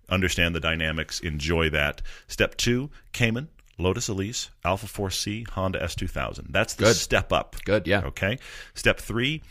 [0.10, 2.02] understand the dynamics, enjoy that.
[2.28, 3.50] Step two, Cayman.
[3.82, 6.48] Lotus Elise, Alfa 4C, Honda S2000.
[6.52, 6.96] That's the Good.
[6.96, 7.56] step up.
[7.66, 8.02] Good, yeah.
[8.06, 8.38] Okay.
[8.74, 9.42] Step three,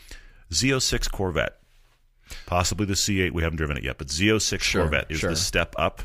[0.51, 1.57] Z06 Corvette.
[2.45, 3.31] Possibly the C8.
[3.31, 5.29] We haven't driven it yet, but Z06 Sure, Corvette is sure.
[5.31, 6.01] the step up,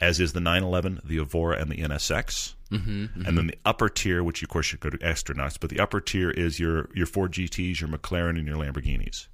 [0.00, 2.54] as is the 911, the Evora, and the NSX.
[2.72, 5.80] Mm-hmm, And then the upper tier, which of course should go to astronauts, but the
[5.80, 9.26] upper tier is your your Ford GTs, your McLaren, and your Lamborghinis.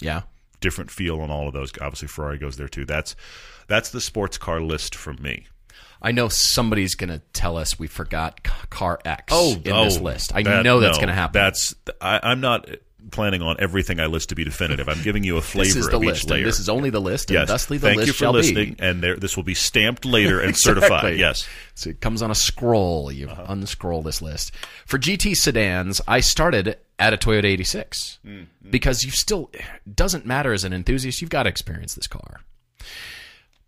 [0.00, 0.22] Yeah.
[0.60, 1.72] Different feel on all of those.
[1.80, 2.84] Obviously, Ferrari goes there too.
[2.86, 3.14] That's
[3.66, 5.46] that's the sports car list from me.
[6.02, 10.02] I know somebody's going to tell us we forgot car X oh, in this oh,
[10.02, 10.34] list.
[10.34, 11.40] I that- know that's no, going to happen.
[11.40, 12.68] That's I, I'm not
[13.10, 14.86] planning on everything I list to be definitive.
[14.88, 16.44] I'm giving you a flavor this is the of each layer.
[16.44, 17.48] this is only the list, and yes.
[17.48, 18.82] thusly the Thank list you for listening, be.
[18.82, 21.18] and there, this will be stamped later and certified.
[21.18, 21.48] Yes.
[21.74, 23.10] So it comes on a scroll.
[23.10, 23.46] You Uh-huh.
[23.48, 24.52] unscroll this list.
[24.86, 28.70] For GT sedans, I started at a Toyota 86 Mm-hmm.
[28.70, 29.50] because you still
[29.92, 31.20] doesn't matter as an enthusiast.
[31.22, 32.40] You've got to experience this car.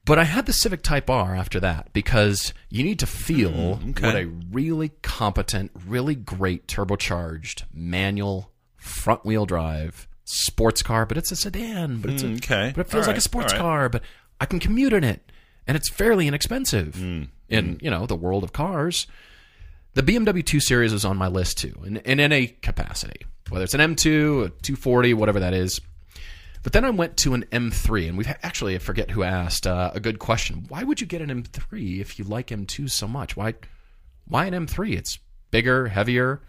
[0.04, 3.90] But I had the Civic Type R after that because you need to feel Mm,
[3.90, 4.04] okay.
[4.06, 11.30] what a really competent, really great turbocharged manual front wheel drive sports car, but it's
[11.30, 12.72] a sedan, but it's a, Mm, okay.
[12.74, 13.60] but it feels All like a sports right.
[13.60, 14.02] car, but
[14.40, 15.30] I can commute in it
[15.68, 19.06] and it's fairly inexpensive Mm, in, you know, the world of cars.
[19.94, 23.74] The BMW 2 Series is on my list too, in, in any capacity, whether it's
[23.74, 25.80] an M2, a 240, whatever that is.
[26.62, 29.90] But then I went to an M3, and we've actually I forget who asked uh,
[29.94, 30.64] a good question.
[30.68, 33.36] Why would you get an M3 if you like M2 so much?
[33.36, 33.54] Why,
[34.26, 34.96] why an M3?
[34.96, 35.18] It's
[35.50, 36.40] bigger, heavier.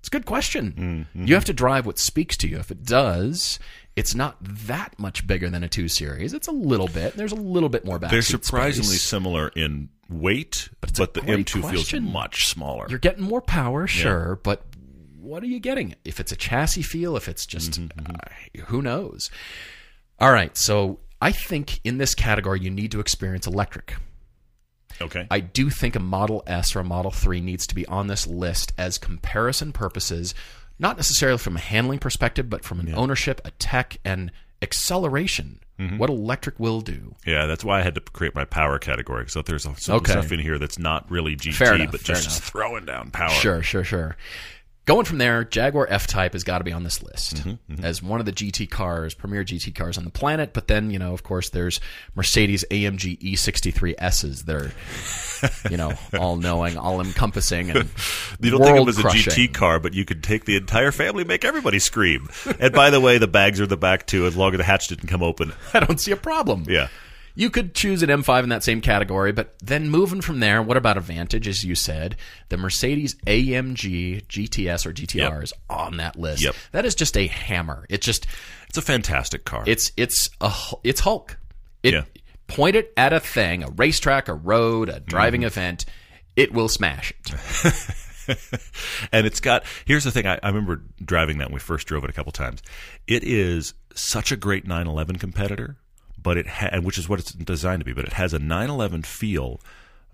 [0.00, 1.06] It's a good question.
[1.14, 2.58] You have to drive what speaks to you.
[2.58, 3.58] If it does,
[3.96, 6.34] it's not that much bigger than a 2 Series.
[6.34, 7.14] It's a little bit.
[7.14, 8.10] There's a little bit more back.
[8.10, 12.02] They're surprisingly similar in weight, but, a the M2 question.
[12.02, 12.86] feels much smaller.
[12.90, 14.62] You're getting more power, sure, but
[15.24, 15.94] what are you getting?
[16.04, 19.30] If it's a chassis feel, if it's just uh, who knows?
[20.20, 23.96] All right, so I think in this category you need to experience electric.
[25.00, 25.26] Okay.
[25.30, 28.26] I do think a Model S or a Model 3 needs to be on this
[28.28, 30.34] list as comparison purposes,
[30.78, 34.30] not necessarily from a handling perspective, but from an ownership, a tech, and
[34.62, 35.60] acceleration.
[35.80, 35.98] Mm-hmm.
[35.98, 37.16] What electric will do.
[37.26, 39.28] Yeah, that's why I had to create my power category.
[39.28, 40.12] So there's some Okay.
[40.12, 42.38] stuff in here that's not really GT, enough, but just enough.
[42.44, 43.30] throwing down power.
[43.30, 44.16] Sure, sure, sure.
[44.86, 48.02] Going from there, Jaguar F Type has got to be on this list Mm-hmm, as
[48.02, 50.52] one of the GT cars, premier GT cars on the planet.
[50.52, 51.80] But then, you know, of course, there's
[52.14, 54.42] Mercedes AMG E63 S's.
[54.44, 54.72] They're,
[55.70, 57.88] you know, all knowing, all encompassing, and
[58.40, 59.02] You don't think it world was a.
[59.02, 62.28] GT car, but you could take the entire family, make everybody scream.
[62.58, 64.64] and by the way, the bags are in the back too, as long as the
[64.64, 65.52] hatch didn't come open.
[65.74, 66.64] I don't see a problem.
[66.68, 66.88] Yeah.
[67.36, 70.76] You could choose an M5 in that same category, but then moving from there, what
[70.76, 72.14] about a Vantage, as you said?
[72.48, 76.44] The Mercedes AMG GTS or GTR is on that list.
[76.44, 76.54] Yep.
[76.72, 77.86] That is just a hammer.
[77.90, 78.26] It just
[78.68, 79.64] It's a fantastic car.
[79.66, 80.52] it's it's a
[80.84, 81.36] it's Hulk.
[81.82, 82.04] It Yeah.
[82.46, 85.46] point it at a thing, a racetrack, a road, a driving Mm-hmm.
[85.48, 85.84] event,
[86.36, 87.96] it will smash it.
[89.12, 92.04] and it's got here's the thing I, I remember driving that when we first drove
[92.04, 92.62] it a couple times
[93.06, 95.76] it is such a great 911 competitor
[96.24, 99.02] but it ha- which is what it's designed to be but it has a 911
[99.02, 99.60] feel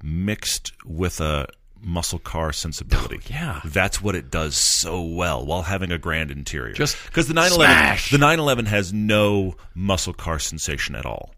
[0.03, 1.47] mixed with a
[1.83, 3.61] muscle car sensibility oh, yeah.
[3.65, 7.75] that's what it does so well while having a grand interior Just because the 911
[7.75, 8.11] smash.
[8.11, 11.33] the 911 has no muscle car sensation at all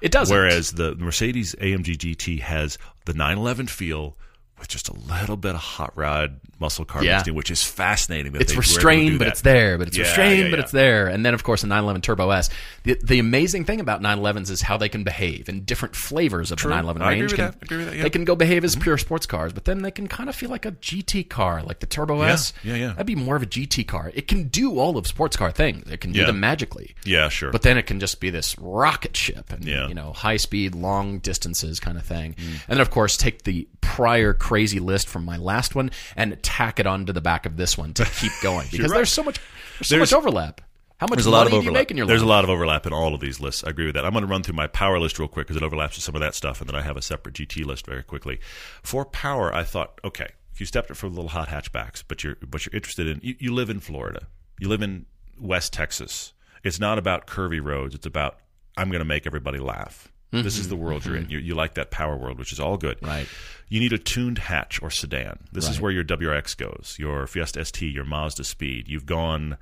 [0.00, 0.34] It doesn't.
[0.34, 4.16] Whereas the Mercedes AMG GT has the 911 feel
[4.62, 7.22] with just a little bit of hot rod muscle car Yeah.
[7.30, 8.34] which is fascinating.
[8.36, 9.30] It's they were able to do restrained, but that.
[9.32, 9.78] it's there.
[9.78, 11.08] But it's Yeah, restrained, yeah, but it's there.
[11.08, 12.48] And then, of course, the 911 Turbo S.
[12.84, 16.58] The, the amazing thing about 911s is how they can behave in different flavors of
[16.58, 16.70] True.
[16.70, 17.34] the 911 I agree range.
[17.34, 17.54] Can- that.
[17.54, 17.96] I agree with that, yeah.
[17.96, 18.02] Mm-hmm.
[18.04, 20.50] They can go behave as pure sports cars, but then they can kind of feel
[20.50, 22.52] like a GT car, like the Turbo S.
[22.62, 22.88] yeah, yeah.
[22.88, 24.12] That'd be more of a GT car.
[24.14, 25.90] It can do all of sports car things.
[25.90, 26.94] It can do them magically.
[27.04, 27.50] Yeah, sure.
[27.50, 29.64] But then it can just be this rocket ship and.
[29.64, 29.88] Mm.
[29.88, 32.36] you know high speed, long distances kind of thing.
[32.38, 36.78] And then of course take the prior crazy list from my last one and tack
[36.78, 38.98] it onto the back of this one to keep going because right.
[38.98, 39.40] there's so much
[39.78, 40.60] there's so much overlap.
[40.98, 41.80] How much There's a money lot of do you overlap.
[41.80, 43.64] make in your There's a lot of overlap in all of these lists.
[43.64, 44.04] I agree with that.
[44.04, 46.14] I'm going to run through my power list real quick because it overlaps with some
[46.14, 48.38] of that stuff, and then I have a separate GT list very quickly.
[48.82, 52.22] For power, I thought, okay, if you stepped it for the little hot hatchbacks, but
[52.22, 53.20] you're but you're interested in.
[53.20, 54.28] You, you live in Florida.
[54.60, 55.06] You live in
[55.40, 56.34] West Texas.
[56.62, 57.94] It's not about curvy roads.
[57.94, 58.38] It's about
[58.76, 60.11] I'm going to make everybody laugh.
[60.32, 61.28] This is the world you're in.
[61.28, 62.96] You, you like that power world, which is all good.
[62.96, 63.06] Mm-hmm.
[63.06, 63.28] Right.
[63.68, 65.38] You need a tuned hatch or sedan.
[65.52, 68.88] This is where your WRX goes, your Fiesta ST, your Mazda Speed.
[68.88, 69.56] You've gone,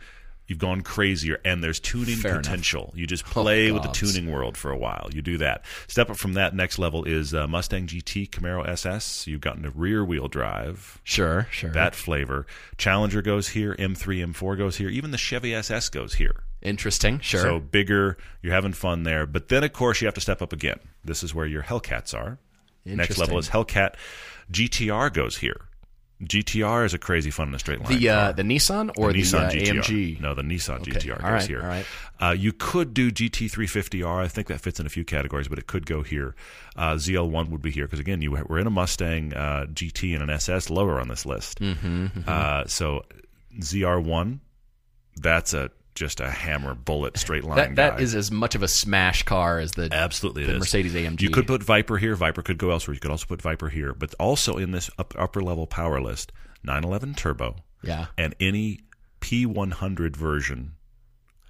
[0.48, 2.42] you've gone crazier, and there's tuning Fair enough.
[2.42, 2.92] potential.
[2.96, 5.08] You just play with the tuning world for a while.
[5.12, 5.64] You do that.
[5.86, 6.54] Step up from that.
[6.56, 9.26] Next level is uh, Mustang GT, Camaro SS.
[9.28, 11.00] You've gotten a rear wheel drive.
[11.04, 11.70] Sure, sure.
[11.70, 12.46] That flavor.
[12.78, 13.74] Challenger goes here.
[13.76, 14.88] M3, M4 goes here.
[14.88, 16.42] Even the Chevy SS goes here.
[16.62, 17.20] Interesting.
[17.20, 17.40] Sure.
[17.40, 19.26] So bigger, you're having fun there.
[19.26, 20.78] But then, of course, you have to step up again.
[21.04, 22.38] This is where your Hellcats are.
[22.84, 23.94] Next level is Hellcat.
[24.52, 25.62] GTR goes here.
[26.22, 27.98] GTR is a crazy fun in a straight line.
[27.98, 29.82] the uh, the Nissan or the, Nissan uh, GTR.
[29.82, 30.20] AMG.
[30.20, 31.62] No, the Nissan GTR goes all right, here.
[31.62, 31.86] all right.
[32.20, 34.22] Uh, you could do GT350R.
[34.24, 36.34] I think that fits in a few categories, but it could go here.
[36.76, 40.22] Uh, ZL1 would be here because again, you we're in a Mustang uh, GT and
[40.22, 41.58] an SS lower on this list.
[41.60, 43.02] Mm-hmm, Uh, so
[43.58, 44.40] ZR1,
[45.16, 47.56] that's a just a hammer bullet straight line.
[47.56, 50.58] That that is as much of a smash car as the Absolutely, the.
[50.58, 51.20] Mercedes AMG.
[51.20, 52.14] You could put Viper here.
[52.14, 52.94] Viper could go elsewhere.
[52.94, 56.32] You could also put Viper here, but also in this up, upper level power list,
[56.62, 58.80] 911 Turbo, yeah and any
[59.20, 60.74] P100 version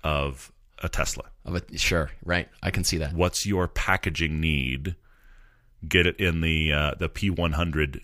[0.02, 1.24] of a Tesla.
[1.44, 2.48] of a sure right.
[2.62, 3.12] I can see that.
[3.12, 4.96] What's your packaging need?
[5.86, 8.00] Get it in the uh, the P100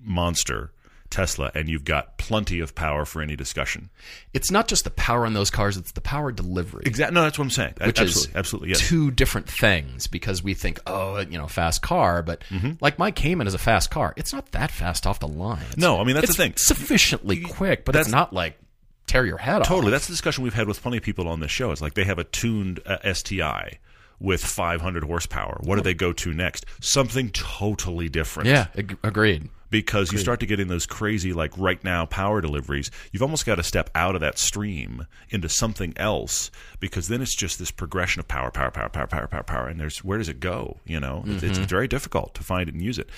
[0.00, 0.72] monster
[1.10, 3.88] Tesla, and you've got plenty of power for any discussion.
[4.34, 6.82] It's not just the power on those cars; it's the power delivery.
[6.86, 7.14] Exactly.
[7.14, 7.74] No, that's what I'm saying.
[7.84, 8.80] which absolutely, is absolutely, yes.
[8.88, 12.72] two different things because we think, oh, you know, fast car, but Mm-hmm.
[12.80, 14.12] like my Cayman is a fast car.
[14.16, 15.58] It's not that fast off the line.
[15.62, 16.52] It's- No, I mean, that's it's the thing.
[16.56, 18.58] Sufficiently quick, but it's That's- not like
[19.06, 19.68] tear your head off.
[19.68, 19.90] Totally.
[19.90, 21.70] That's the discussion we've had with plenty of people on this show.
[21.72, 23.78] It's like they have a tuned uh, STI
[24.20, 25.58] with 500 horsepower.
[25.62, 26.66] What do they go to next?
[26.80, 28.48] Something totally different.
[28.48, 29.48] Yeah, ag- agreed.
[29.70, 32.90] Because you start to get in those crazy, like right now, power deliveries.
[33.12, 36.50] You've almost got to step out of that stream into something else
[36.80, 39.68] because then it's just this progression of power, power, power, power, power, power, power.
[39.68, 40.78] And there's where does it go?
[40.86, 43.10] You know, it's, it's very difficult to find it and use it.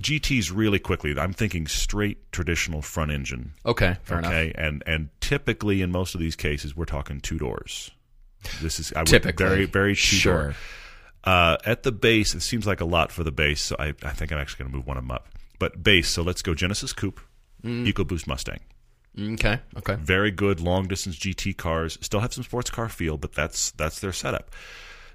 [0.00, 1.18] GTs really quickly.
[1.18, 3.52] I'm thinking straight traditional front engine.
[3.66, 4.30] Okay, fair enough.
[4.32, 7.90] okay, and and typically in most of these cases, we're talking two doors.
[8.62, 9.44] This is I would- Typically.
[9.44, 10.54] very very two Sure.
[11.22, 14.10] Uh, at the base, it seems like a lot for the base, so I, I
[14.12, 15.28] think I'm actually going to move one of them up.
[15.60, 17.20] But base, so let's go Genesis Coupe,
[17.62, 17.86] Mm.
[17.86, 18.58] EcoBoost Mustang.
[19.18, 19.94] Okay, okay.
[19.96, 21.98] Very good long distance GT cars.
[22.00, 24.50] Still have some sports car feel, but that's that's their setup.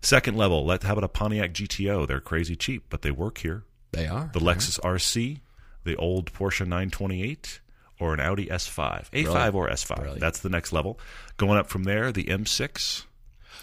[0.02, 2.06] Second level, let how about a Pontiac GTO?
[2.08, 3.64] They're crazy cheap, but they work here.
[3.92, 4.30] They are.
[4.34, 5.40] the Lexus RC,
[5.86, 7.62] the old Porsche 928,
[8.00, 10.20] or an Audi S5, A5 or S5.
[10.20, 11.00] That's the next level.
[11.38, 13.06] Going up from there, the M6,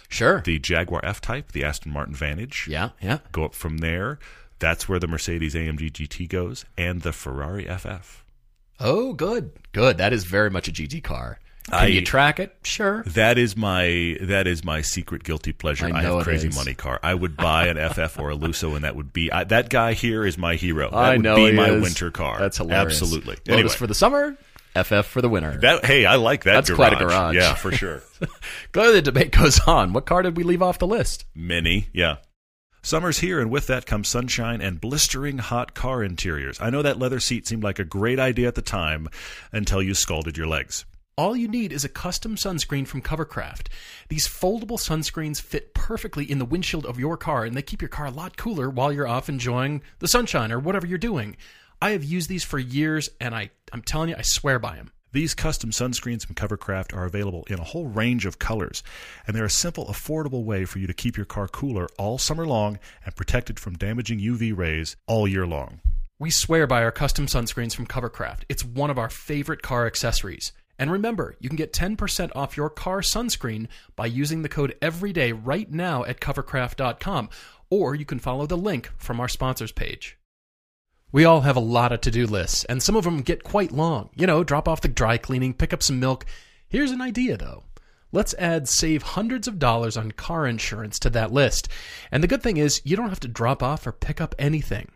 [0.09, 0.41] Sure.
[0.41, 2.67] the Jaguar F-Type, the Aston Martin Vantage.
[2.67, 3.19] yeah, yeah.
[3.31, 4.17] Go up from there.
[4.63, 8.23] That's where the Mercedes AMG GT goes, and the Ferrari FF.
[8.79, 9.51] Oh, good.
[9.73, 9.97] Good.
[9.97, 11.37] That is very much a GT car.
[11.65, 12.55] Can I- you track it?
[12.63, 13.03] Sure.
[13.07, 15.87] That is my that is my secret guilty pleasure.
[15.87, 16.97] I I, have crazy money car.
[17.03, 19.93] I would buy an FF or a Lusso, and that would be I, that guy
[19.93, 20.89] here is my hero.
[20.91, 21.81] That I would know be my is.
[21.83, 22.39] winter car.
[22.39, 23.01] That's hilarious.
[23.01, 23.35] Absolutely.
[23.45, 24.37] Lotus Anyway, for the summer,
[24.81, 25.57] FF for the winter.
[25.59, 26.53] that hey, I like that.
[26.53, 26.77] That's garage.
[26.77, 27.35] quite a garage.
[27.35, 28.01] Yeah, for sure.
[28.71, 29.91] Clearly, the debate goes on.
[29.91, 31.25] What car did we leave off the list?
[31.35, 32.17] Many, yeah.
[32.85, 36.59] Summer's here, and with that comes sunshine and blistering hot car interiors.
[36.59, 39.07] I know that leather seat seemed like a great idea at the time
[39.53, 40.83] until you scalded your legs.
[41.15, 43.67] All you need is a custom sunscreen from Covercraft.
[44.09, 47.87] These foldable sunscreens fit perfectly in the windshield of your car, and they keep your
[47.87, 51.37] car a lot cooler while you're off enjoying the sunshine or whatever you're doing.
[51.81, 54.91] I have used these for years, and I, I'm telling you, I swear by them.
[55.13, 58.81] These custom sunscreens from Covercraft are available in a whole range of colors,
[59.27, 62.47] and they're a simple, affordable way for you to keep your car cooler all summer
[62.47, 65.81] long and protected from damaging UV rays all year long.
[66.17, 68.45] We swear by our custom sunscreens from Covercraft.
[68.49, 70.51] It's one of our favorite car accessories.
[70.79, 75.31] And remember, you can get 10% off your car sunscreen by using the code EVERYDAY
[75.45, 77.29] right now at covercraft.com,
[77.69, 80.17] or you can follow the link from our sponsors page.
[81.13, 83.71] We all have a lot of to do lists, and some of them get quite
[83.71, 84.09] long.
[84.15, 86.25] You know, drop off the dry cleaning, pick up some milk.
[86.67, 87.65] Here's an idea, though.
[88.11, 91.69] Let's add save hundreds of dollars on car insurance to that list.
[92.11, 94.91] And the good thing is, you don't have to drop off or pick up anything.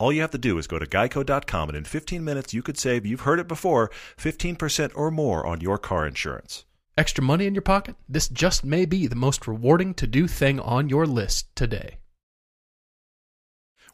[0.00, 2.76] All you have to do is go to geico.com, and in 15 minutes, you could
[2.76, 3.88] save, you've heard it before,
[4.18, 6.64] 15% or more on your car insurance.
[6.98, 7.94] Extra money in your pocket?
[8.08, 11.98] This just may be the most rewarding to do thing on your list today.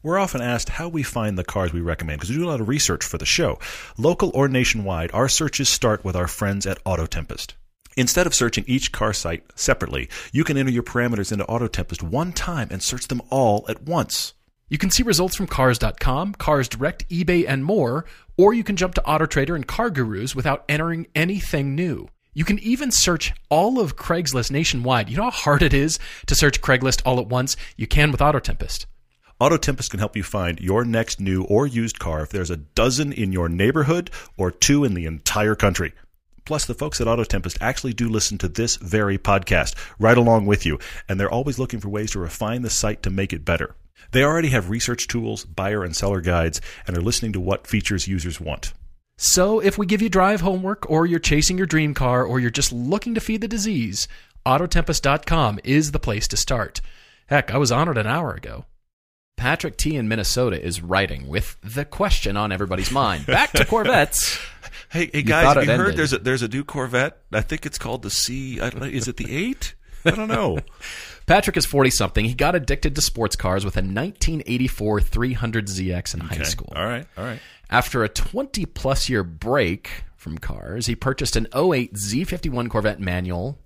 [0.00, 2.60] We're often asked how we find the cars we recommend because we do a lot
[2.60, 3.58] of research for the show.
[3.96, 7.56] Local or nationwide, our searches start with our friends at Auto Tempest.
[7.96, 12.00] Instead of searching each car site separately, you can enter your parameters into Auto Tempest
[12.00, 14.34] one time and search them all at once.
[14.68, 18.04] You can see results from Cars.com, Cars Direct, eBay, and more,
[18.36, 22.08] or you can jump to AutoTrader and Car Gurus without entering anything new.
[22.34, 25.08] You can even search all of Craigslist nationwide.
[25.10, 27.56] You know how hard it is to search Craigslist all at once?
[27.76, 28.86] You can with Auto Tempest.
[29.40, 32.56] Auto Tempest can help you find your next new or used car if there's a
[32.56, 35.94] dozen in your neighborhood or two in the entire country.
[36.44, 40.46] Plus, the folks at Auto Tempest actually do listen to this very podcast right along
[40.46, 43.44] with you, and they're always looking for ways to refine the site to make it
[43.44, 43.76] better.
[44.10, 48.08] They already have research tools, buyer and seller guides, and are listening to what features
[48.08, 48.72] users want.
[49.18, 52.50] So, if we give you drive homework, or you're chasing your dream car, or you're
[52.50, 54.08] just looking to feed the disease,
[54.44, 56.80] Autotempest.com is the place to start.
[57.26, 58.64] Heck, I was on it an hour ago.
[59.38, 63.24] Patrick T in Minnesota is writing with the question on everybody's mind.
[63.24, 64.38] Back to Corvettes.
[64.90, 65.96] Hey, hey guys, have you heard ended.
[65.98, 67.18] there's a there's a new Corvette?
[67.30, 68.58] I think it's called the C.
[68.58, 68.88] I don't know.
[68.88, 69.74] Is it the eight?
[70.02, 70.60] I don't know.
[71.26, 72.24] Patrick is 40 something.
[72.24, 76.72] He got addicted to sports cars with a 1984 300ZX in high school.
[76.74, 77.38] All right, all right.
[77.68, 83.58] After a 20 plus year break from cars, he purchased an 08 Z51 Corvette manual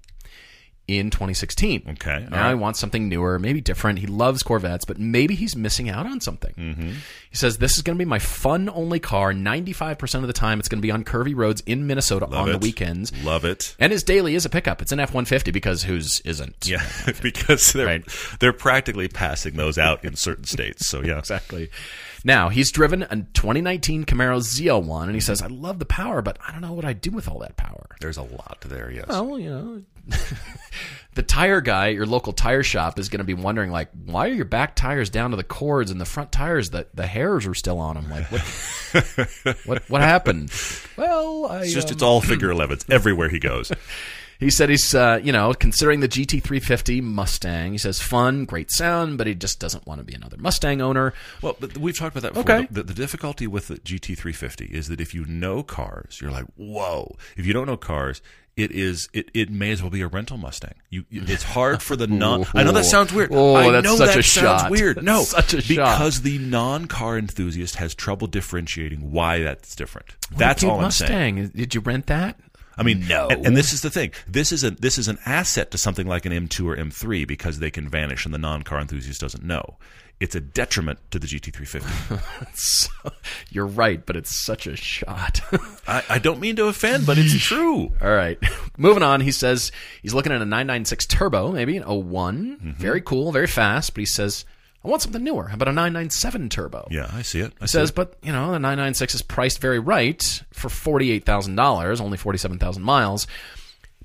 [0.89, 1.85] in 2016.
[1.91, 2.49] Okay, Now right.
[2.51, 4.01] he wants something newer, maybe different.
[4.01, 6.53] He loves Corvettes, but maybe he's missing out on something.
[6.59, 6.89] Mm-hmm.
[7.31, 9.33] He says, This is going to be my fun only car.
[9.33, 12.53] 95% of the time, it's going to be on curvy roads in Minnesota Love on
[12.53, 13.13] the weekends.
[13.25, 13.77] Love it.
[13.79, 14.83] And his daily is a pickup.
[14.83, 16.67] It's an F 150 because whose isn't?
[16.67, 16.85] Yeah,
[17.23, 18.05] because they're Right.
[18.41, 20.89] they're practically passing those out in certain states.
[20.89, 21.71] So yeah, Exactly.
[22.25, 26.39] Now, he's driven a 2019 Camaro ZL1, and he says, I love the power, but
[26.47, 27.97] I don't know what I'd do with all that power.
[28.01, 28.91] There's a lot there.
[28.91, 29.07] Yes.
[29.09, 29.83] Well, you know,
[31.15, 34.29] the tire guy, at your local tire shop, is going to be wondering, like, why
[34.29, 37.47] are your back tires down to the cords and the front tires that the hairs
[37.47, 38.09] are still on them?
[38.09, 40.53] Like, what, what, what happened?
[40.97, 43.73] Well, I, It's just um, it's all figure 11s everywhere he goes.
[44.43, 47.73] he said he's, uh, you know, considering the GT350 Mustang.
[47.73, 51.13] He says fun, great sound, but he just doesn't want to be another Mustang owner.
[51.41, 52.57] Well, but we've talked about that before.
[52.57, 52.69] Okay.
[52.71, 57.17] The, the difficulty with the GT350 is that if you know cars, you're like, whoa.
[57.37, 58.21] If you don't know cars,
[58.55, 60.75] it is it, it may as well be a rental Mustang.
[60.91, 62.45] You, it's hard for the non.
[62.55, 63.31] I know that sounds weird.
[63.33, 64.71] Oh, I that's know such that a sounds shot.
[64.71, 65.03] weird.
[65.03, 65.97] No, Such a shot.
[65.97, 70.09] because the non-car enthusiast has trouble differentiating why that's different.
[70.37, 71.37] That's Cute all I'm saying.
[71.37, 71.57] Mustang.
[71.59, 72.39] Did you rent that?
[72.77, 73.29] I mean, No.
[73.29, 74.13] And, and this is the thing.
[74.27, 77.59] This is a this is an asset to something like an M2 or M3 because
[77.59, 79.77] they can vanish and the non-car enthusiast doesn't know.
[80.21, 82.53] It's a detriment to the GT350.
[82.55, 83.11] So-
[83.51, 85.41] you're right, but it's such a shot.
[85.89, 87.93] I, I don't mean to offend, but it's true.
[88.01, 88.39] All right.
[88.79, 92.71] Moving on, he says he's looking at a 996 turbo, maybe an 1 mm-hmm.
[92.73, 94.45] Very cool, very fast, but he says
[94.85, 95.49] I want something newer.
[95.49, 96.89] How about a 997 turbo?
[96.91, 97.53] Yeah, I see it.
[97.61, 97.95] I see says, it.
[97.95, 102.59] but you know, the 996 is priced very right for forty-eight thousand dollars, only forty-seven
[102.59, 103.27] thousand miles.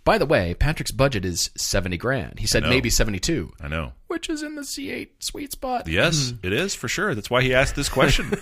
[0.04, 2.40] By the way, Patrick's budget is seventy grand.
[2.40, 3.94] He said maybe seventy-two, I know.
[4.08, 5.88] which is in the C8 sweet spot.
[5.88, 6.46] Yes, hmm.
[6.46, 7.14] it is for sure.
[7.16, 8.32] That's why he asked this question.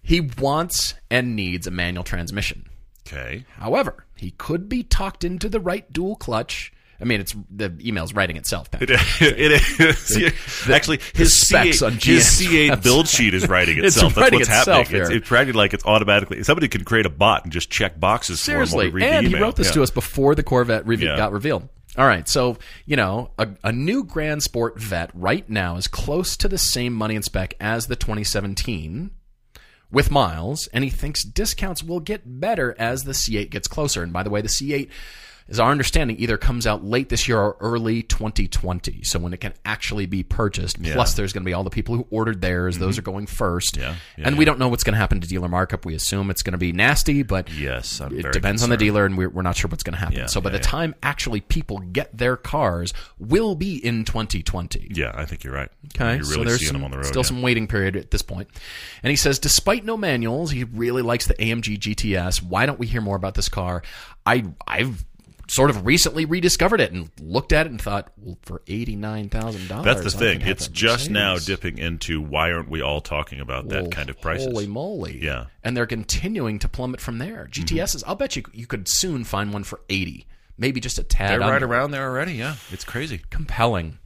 [0.00, 2.70] He wants and needs a manual transmission.
[3.06, 3.44] okay.
[3.58, 6.72] However, he could be talked into the right dual clutch.
[7.00, 8.70] I mean, it's the email's writing itself.
[8.72, 8.90] Patrick.
[9.20, 10.68] It, it is.
[10.70, 12.82] Actually, his specs C8, on his C8 website.
[12.82, 14.14] build sheet is writing It's itself.
[14.14, 15.02] That's writing what's itself happening.
[15.02, 16.42] It's, it's practically like it's automatically.
[16.42, 19.30] Somebody can create a bot and just check boxes Seriously, for him while and the
[19.36, 19.72] he wrote this Yeah.
[19.74, 21.16] to us before the Corvette reve- Yeah.
[21.16, 21.68] got revealed.
[21.96, 26.36] All right, so you know, a, a new Grand Sport Vette right now is close
[26.36, 29.10] to the same money and spec as the 2017
[29.90, 34.02] with miles, and he thinks discounts will get better as the C8 gets closer.
[34.02, 34.90] And by the way, the C8
[35.48, 39.02] is our understanding either comes out late this year or early 2020.
[39.02, 41.96] So when it can actually be purchased, plus there's going to be all the people
[41.96, 43.74] who ordered theirs; those are going first.
[43.74, 43.82] Mm-hmm.
[43.82, 45.84] Yeah, yeah, and we don't know what's going to happen to dealer markup.
[45.84, 49.04] We assume it's going to be nasty, but Yes, I'm it depends on the dealer,
[49.04, 50.16] and we're, we're not sure what's going to happen.
[50.16, 50.70] Yeah, so by yeah, the yeah.
[50.70, 54.88] time actually people get their cars, will be in 2020.
[54.90, 55.70] Yeah, I think you're right.
[55.94, 57.06] Okay, you're so there's some, them on the road.
[57.06, 57.28] still yeah.
[57.28, 58.48] some waiting period at this point.
[59.02, 62.42] And he says, despite no manuals, he really likes the AMG GTS.
[62.42, 63.82] Why don't we hear more about this car?
[64.26, 65.04] I I've
[65.48, 69.28] sort of recently rediscovered it and looked at it and thought, well, for eighty nine
[69.30, 70.42] thousand dollars, That's the thing.
[70.42, 74.46] It's just now dipping into why aren't we all talking about that kind of prices?
[74.46, 75.18] Holy moly!
[75.22, 75.46] Yeah.
[75.64, 77.48] and they're continuing to plummet from there.
[77.50, 77.64] Mm-hmm.
[77.76, 80.26] GTSs, I'll bet you you could soon find one for eighty,
[80.56, 81.30] maybe just a tad.
[81.32, 81.66] They're right under.
[81.66, 82.34] around there already.
[82.34, 83.22] Yeah, it's crazy.
[83.30, 83.98] compelling.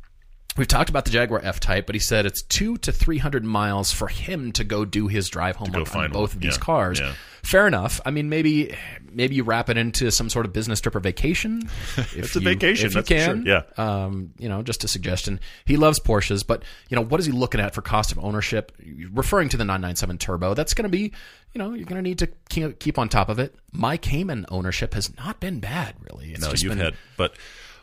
[0.54, 3.42] We've talked about the Jaguar F Type, but he said it's two to three hundred
[3.44, 6.14] miles for him to go do his drive home on, both one.
[6.14, 7.00] of these Yeah, cars.
[7.00, 7.14] yeah.
[7.44, 8.00] Fair enough.
[8.06, 8.74] I mean, maybe
[9.10, 11.62] maybe you wrap it into some sort of business trip or vacation.
[11.96, 13.34] If It's a you- vacation, if you that's for sure.
[13.34, 13.46] can.
[13.46, 13.62] Yeah.
[13.76, 15.40] Um, you know, just a suggestion.
[15.64, 18.70] He loves Porsches, but you know, what is he looking at for cost of ownership?
[19.12, 21.12] Referring to the 997 Turbo, that's going to be,
[21.52, 23.54] you know, you're going to need to ke- keep on top of it.
[23.72, 26.30] My Cayman ownership has not been bad, really.
[26.32, 27.34] It's No, you've been had, but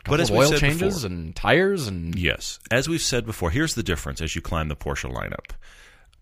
[0.06, 2.58] but as oil said changes before, and tires and Yes.
[2.70, 5.50] As we've said before, here's the difference as you climb the Porsche lineup.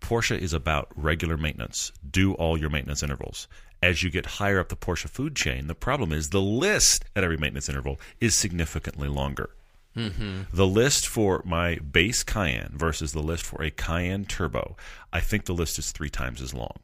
[0.01, 1.93] Porsche is about regular maintenance.
[2.09, 3.49] Do all your maintenance intervals.
[3.83, 7.25] As you get higher up the Porsche food chain, the problem is the list at
[7.25, 9.51] every maintenance interval is significantly longer.
[9.97, 10.43] Mm-hmm.
[10.53, 14.77] The list for my base Cayenne versus the list for a Cayenne Turbo,
[15.13, 16.79] I think the list is three times as long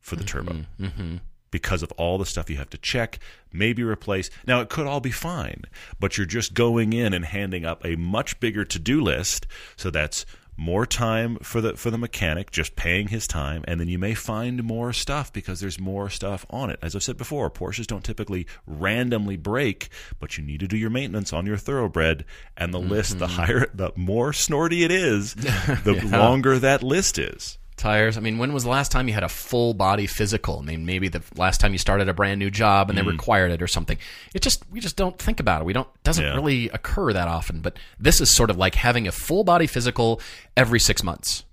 [0.00, 0.84] for the Turbo mm-hmm.
[0.84, 1.16] Mm-hmm.
[1.50, 3.18] because of all the stuff you have to check,
[3.52, 4.30] maybe replace.
[4.46, 5.64] Now, it could all be fine,
[6.00, 9.46] but you're just going in and handing up a much bigger to-do list.
[9.76, 10.26] So that's
[10.58, 14.12] more time for the for the mechanic, just paying his time, and then you may
[14.12, 16.78] find more stuff because there's more stuff on it.
[16.82, 19.88] As I've said before, Porsches don't typically randomly break,
[20.18, 22.24] but you need to do your maintenance on your thoroughbred,
[22.56, 23.36] and the list, the mm-hmm.
[23.36, 27.58] higher, the more snorty it is, the longer that list is.
[27.78, 28.16] Tires.
[28.16, 30.58] I mean, when was the last time you had a full body physical?
[30.58, 33.04] I mean, maybe the last time you started a brand new job and Mm.
[33.04, 33.98] they required it or something.
[34.34, 35.64] It just we just don't think about it.
[35.64, 36.34] We don't doesn't Yeah.
[36.34, 37.60] really occur that often.
[37.60, 40.20] But this is sort of like having a full body physical
[40.56, 41.44] every six months.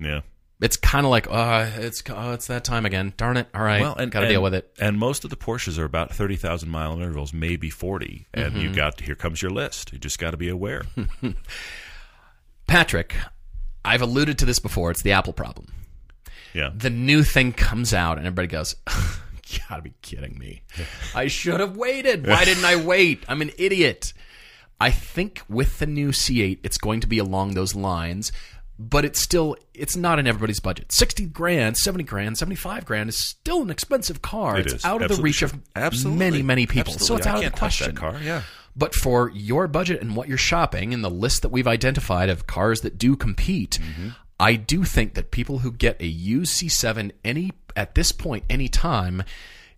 [0.00, 0.20] Yeah.
[0.58, 3.12] It's kind of like, oh, it's oh, it's that time again.
[3.18, 3.46] Darn it!
[3.54, 4.72] All right, Well, and got to deal with it.
[4.80, 8.26] And most of the Porsches are about thirty thousand mile intervals, maybe forty.
[8.32, 8.60] And Mm-hmm.
[8.62, 9.92] you got here comes your list.
[9.92, 10.84] You just got to be aware.
[12.66, 13.14] Patrick,
[13.86, 14.90] I've alluded to this before.
[14.90, 15.68] It's the Apple problem.
[16.52, 18.76] Yeah, the new thing comes out and everybody goes,
[19.48, 20.62] you gotta be kidding me.
[21.14, 22.26] I should have waited.
[22.26, 23.24] Why didn't I wait?
[23.28, 24.12] I'm an idiot.
[24.80, 28.30] I think with the new C8, it's going to be along those lines,
[28.78, 30.92] but it's still, it's not in everybody's budget.
[30.92, 34.58] 60 grand, 70 grand, 75 grand is still an expensive car.
[34.58, 34.84] It it's is.
[34.84, 36.18] out of the reach of Absolutely.
[36.18, 36.92] many, many people.
[36.92, 37.18] So Absolutely.
[37.18, 37.96] it's I out of the question.
[37.96, 38.18] car.
[38.22, 38.42] Yeah.
[38.76, 42.46] But for your budget and what you're shopping and the list that we've identified of
[42.46, 44.08] cars that do compete, Mm-hmm.
[44.38, 48.68] I do think that people who get a used C7 any at this point, any
[48.68, 49.22] time,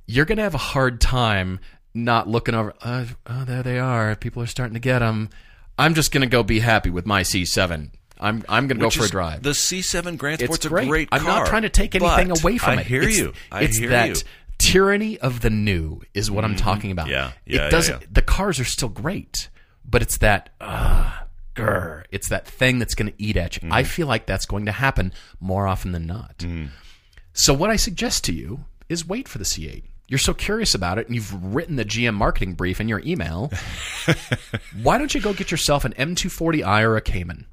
[0.07, 1.61] you're going to have a hard time
[1.95, 2.75] not looking over.
[2.83, 4.17] Uh, oh, there they are.
[4.17, 5.31] People are starting to get them.
[5.79, 7.91] I'm just going to go be happy with my C7.
[8.21, 9.45] I'm I'm going to go for a drive.
[9.45, 10.89] The C7 Grand it's Sport's a great.
[10.89, 11.21] great car.
[11.21, 12.79] I'm not trying to take anything away from it.
[12.79, 12.87] I it.
[12.87, 13.33] hear it's, you.
[13.53, 14.15] I it's hear that you.
[14.73, 17.07] Tyranny of the new is what I'm talking about.
[17.07, 17.13] Mm-hmm.
[17.13, 17.33] Yeah.
[17.47, 18.01] it Yeah, yeah, doesn't.
[18.03, 18.07] yeah.
[18.11, 19.49] The cars are still great,
[19.85, 20.51] but it's that.
[20.61, 21.11] Uh,
[21.57, 23.63] grr, it's that thing that's going to eat at you.
[23.63, 23.73] Mm-hmm.
[23.73, 26.45] I feel like that's going to happen more often than not.
[27.33, 29.83] So what I suggest to you is wait for the C8.
[30.11, 33.53] You're so curious about it, and you've written the GM marketing brief in your email.
[34.83, 37.47] Why don't you go get yourself an M240i or a Cayman?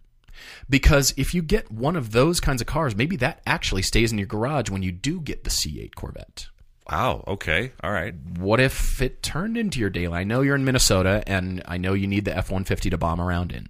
[0.69, 4.17] Because if you get one of those kinds of cars, maybe that actually stays in
[4.17, 6.47] your garage when you do get the C8 Corvette.
[6.89, 7.23] Wow.
[7.27, 7.71] Okay.
[7.83, 8.13] All right.
[8.37, 10.17] What if it turned into your daily?
[10.17, 13.19] I know you're in Minnesota, and I know you need the F 150 to bomb
[13.19, 13.67] around in.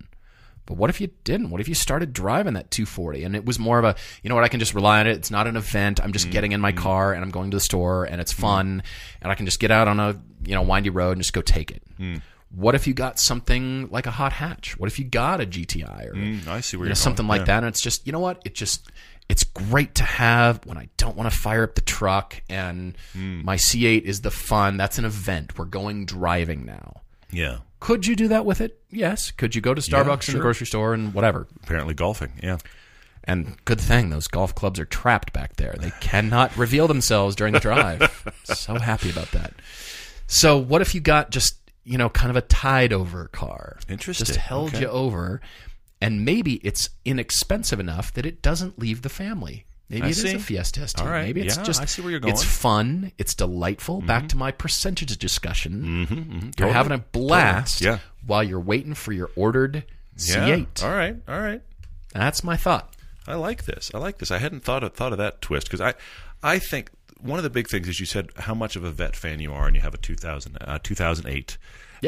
[0.65, 1.51] But what if you didn't?
[1.51, 4.35] What if you started driving that 240 and it was more of a, you know
[4.35, 5.11] what, I can just rely on it.
[5.11, 5.99] It's not an event.
[6.03, 6.83] I'm just getting in my mm-hmm.
[6.83, 8.41] car and I'm going to the store and it's mm-hmm.
[8.41, 8.83] fun
[9.21, 11.41] and I can just get out on a, you know, windy road and just go
[11.41, 11.83] take it.
[11.99, 12.21] Mm.
[12.49, 14.77] What if you got something like a hot hatch?
[14.79, 17.45] What if you got a GTI or Mm, I see where you know, something like
[17.45, 17.57] that?
[17.57, 18.41] And it's just, you know what?
[18.45, 18.89] It just,
[19.29, 23.43] it's great to have when I don't want to fire up the truck and Hmm.
[23.43, 24.77] my C8 is the fun.
[24.77, 25.57] That's an event.
[25.57, 27.01] We're going driving now.
[27.31, 27.57] Yeah.
[27.79, 28.79] Could you do that with it?
[28.91, 29.31] Yes.
[29.31, 30.33] Could you go to Starbucks in sure.
[30.35, 31.47] the grocery store and whatever?
[31.63, 32.33] Apparently golfing.
[32.41, 32.57] Yeah.
[33.23, 35.75] And good thing those golf clubs are trapped back there.
[35.79, 38.31] They cannot reveal themselves during the drive.
[38.43, 39.53] so happy about that.
[40.27, 43.77] So what if you got just, you know, kind of a tide over car?
[43.89, 44.25] Interesting.
[44.25, 44.81] Just held Okay.
[44.81, 45.41] you over
[46.01, 49.65] and maybe it's inexpensive enough that it doesn't leave the family.
[49.89, 50.33] Maybe I it is see.
[50.33, 50.99] a Fiesta ST.
[51.05, 51.25] All right.
[51.25, 53.11] Maybe it's Yeah, just I see where you're It's fun.
[53.19, 54.01] It's delightful.
[54.01, 56.07] Back to my percentage discussion.
[56.07, 56.73] Mm-hmm, You're Totally.
[56.73, 57.99] having a blast Yeah.
[58.25, 59.83] while you're waiting for your ordered
[60.17, 60.47] Yeah.
[60.47, 60.83] C8.
[60.83, 61.15] All right.
[61.27, 61.61] All right.
[62.13, 62.95] That's my thought.
[63.27, 63.91] I like this.
[63.93, 64.31] I like this.
[64.31, 65.93] I hadn't thought of, thought of that twist because I,
[66.41, 66.89] I think
[67.19, 69.53] one of the big things is you said how much of a Vette fan you
[69.53, 71.57] are, and you have a 2000, uh, 2008,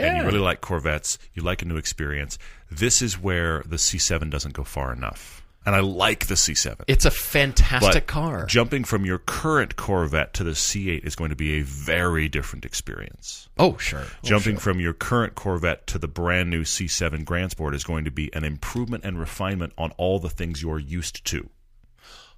[0.05, 1.17] and you really like Corvettes.
[1.33, 2.37] You like a new experience.
[2.71, 6.83] This is where the C7 doesn't go far enough, and I like the C7.
[6.87, 8.45] It's a fantastic But car.
[8.45, 12.65] Jumping from your current Corvette to the C8 is going to be a very different
[12.65, 13.49] experience.
[13.57, 14.03] oh, sure.
[14.05, 14.61] Oh, Jumping sure.
[14.61, 18.33] from your current Corvette to the brand new C7 Grand Sport is going to be
[18.33, 21.49] an improvement and refinement on all the things you're used to.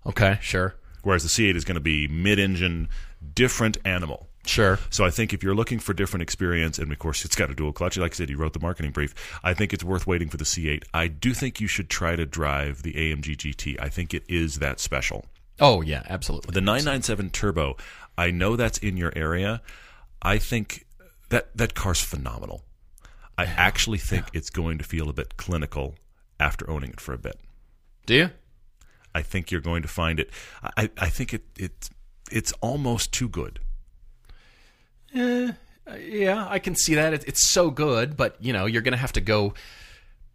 [0.05, 0.75] Okay, sure.
[1.03, 2.87] Whereas the C8 is going to be mid-engine,
[3.33, 4.28] different animal.
[4.45, 4.79] Sure.
[4.89, 7.55] So I think if you're looking for different experience, and of course it's got a
[7.55, 9.13] dual clutch, like I said, you wrote the marketing brief.
[9.43, 10.83] I think it's worth waiting for the C8.
[10.93, 13.79] I do think you should try to drive the AMG GT.
[13.79, 15.25] I think it is that special.
[15.59, 16.53] Oh, yeah, absolutely.
[16.53, 17.75] The 997 Turbo,
[18.17, 19.61] I know that's in your area.
[20.21, 20.85] I think
[21.29, 22.63] that that car's phenomenal.
[23.37, 25.95] I actually think it's going to feel a bit clinical
[26.39, 27.39] after owning it for a bit.
[28.05, 28.29] Do you?
[29.13, 30.29] I think you're going to find it.
[30.75, 31.89] I, I think it, it
[32.31, 33.59] it's almost too good.
[35.15, 35.51] Uh,
[35.99, 37.13] yeah, I can see that.
[37.13, 39.53] It, it's so good, but you know, you're going to have to go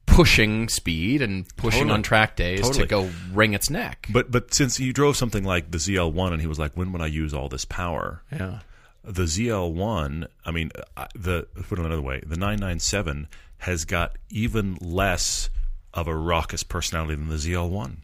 [0.06, 1.94] pushing speed and pushing Totally.
[1.94, 2.82] on track days Totally.
[2.82, 4.06] to go wring its neck.
[4.10, 7.00] But but since he drove something like the ZL1 and he was like, when would
[7.02, 8.22] I use all this power?
[8.32, 8.60] yeah.
[9.06, 14.78] The ZL1, I mean, uh, the put it another way, the 997 has got even
[14.80, 15.50] less
[15.92, 17.96] of a raucous personality than the ZL1.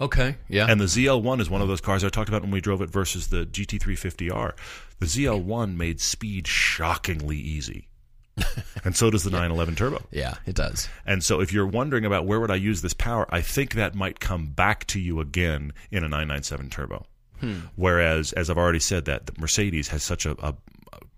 [0.00, 0.36] Okay.
[0.48, 0.66] Yeah.
[0.68, 2.90] And the ZL1 is one of those cars I talked about when we drove it
[2.90, 4.52] versus the GT350R.
[4.98, 7.88] The ZL1 made speed shockingly easy.
[8.84, 10.02] and so does the 911 Turbo.
[10.10, 10.88] yeah, it does.
[11.06, 13.94] And so if you're wondering about where would I use this power, I think that
[13.94, 17.06] might come back to you again in a 997 Turbo.
[17.40, 17.58] Hmm.
[17.76, 20.54] Whereas, as I've already said, that the Mercedes has such a, a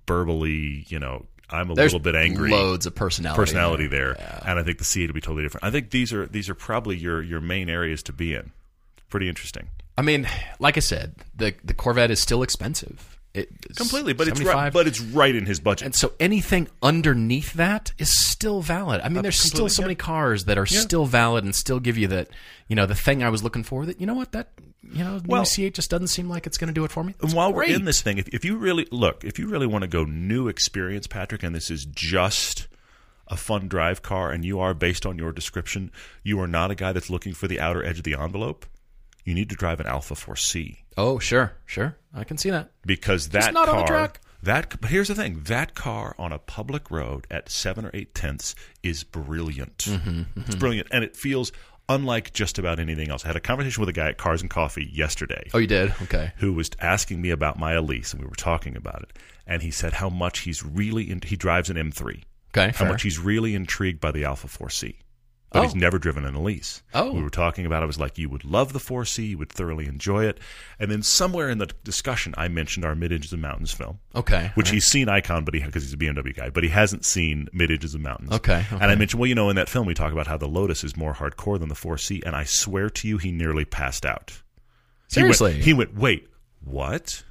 [0.06, 3.40] burbly, you know, I'm a There's little bit angry Loads of personality.
[3.40, 5.64] personality there, and I think the C would be totally different.
[5.64, 8.50] I think these are these are probably your your main areas to be in.
[9.08, 9.68] Pretty interesting.
[9.98, 10.28] I mean,
[10.58, 13.16] like I said, the the Corvette is still expensive.
[13.36, 14.54] It's Completely, but it's 75.
[14.54, 15.84] right, but it's right in his budget.
[15.84, 19.02] And so anything underneath that is still valid.
[19.02, 19.88] I mean, there's still so yeah.
[19.88, 22.28] many cars that are still valid and still give you that,
[22.66, 24.52] you know, the thing I was looking for that, you know what, that,
[24.90, 27.04] you know, Well- new C8 just doesn't seem like it's going to do it for
[27.04, 27.14] me.
[27.20, 29.82] And while we're in this thing, if, if you really look, if you really want
[29.82, 32.68] to go new experience, Patrick, and this is just
[33.26, 35.90] a fun drive car, and you are based on your description,
[36.22, 38.64] you are not a guy that's looking for the outer edge of the envelope.
[39.26, 41.98] You need to drive an Alfa 4C Oh, sure, sure.
[42.14, 42.70] I can see that.
[42.86, 43.82] because that not on car.
[43.82, 44.20] the track.
[44.42, 48.14] That but here's the thing: that car on a public road at seven or eight
[48.14, 49.78] tenths is brilliant.
[49.78, 51.52] Mm-hmm, It's brilliant, and it feels
[51.88, 53.24] unlike just about anything else.
[53.24, 55.48] I had a conversation with a guy at Cars and Coffee yesterday.
[55.52, 55.92] Oh, you did?
[56.02, 56.32] Okay.
[56.36, 59.18] who was asking me about my Elise, and we were talking about it.
[59.46, 62.22] And he said how much he's really in, he drives an M3.
[62.56, 62.88] Okay, How fair.
[62.88, 64.96] much he's really intrigued by the Alfa 4C.
[65.56, 65.78] But he's Oh.
[65.78, 66.82] never driven an Elise.
[66.94, 67.12] Oh.
[67.12, 67.84] We were talking about it.
[67.84, 69.28] I was like, you would love the 4C.
[69.30, 70.38] You would thoroughly enjoy it.
[70.78, 74.50] And then somewhere in the discussion, I mentioned our Mid Ages of Mountains film, Okay.
[74.54, 77.48] which he's seen Icon, but he because he's a BMW guy, but he hasn't seen
[77.52, 78.32] Mid Ages of Mountains.
[78.32, 80.48] Okay, And I mentioned, well, you know, in that film, we talk about how the
[80.48, 84.04] Lotus is more hardcore than the 4C, and I swear to you, he nearly passed
[84.06, 84.30] out.
[85.12, 85.62] He went- Seriously?
[85.62, 86.28] he went, wait,
[86.64, 87.22] what?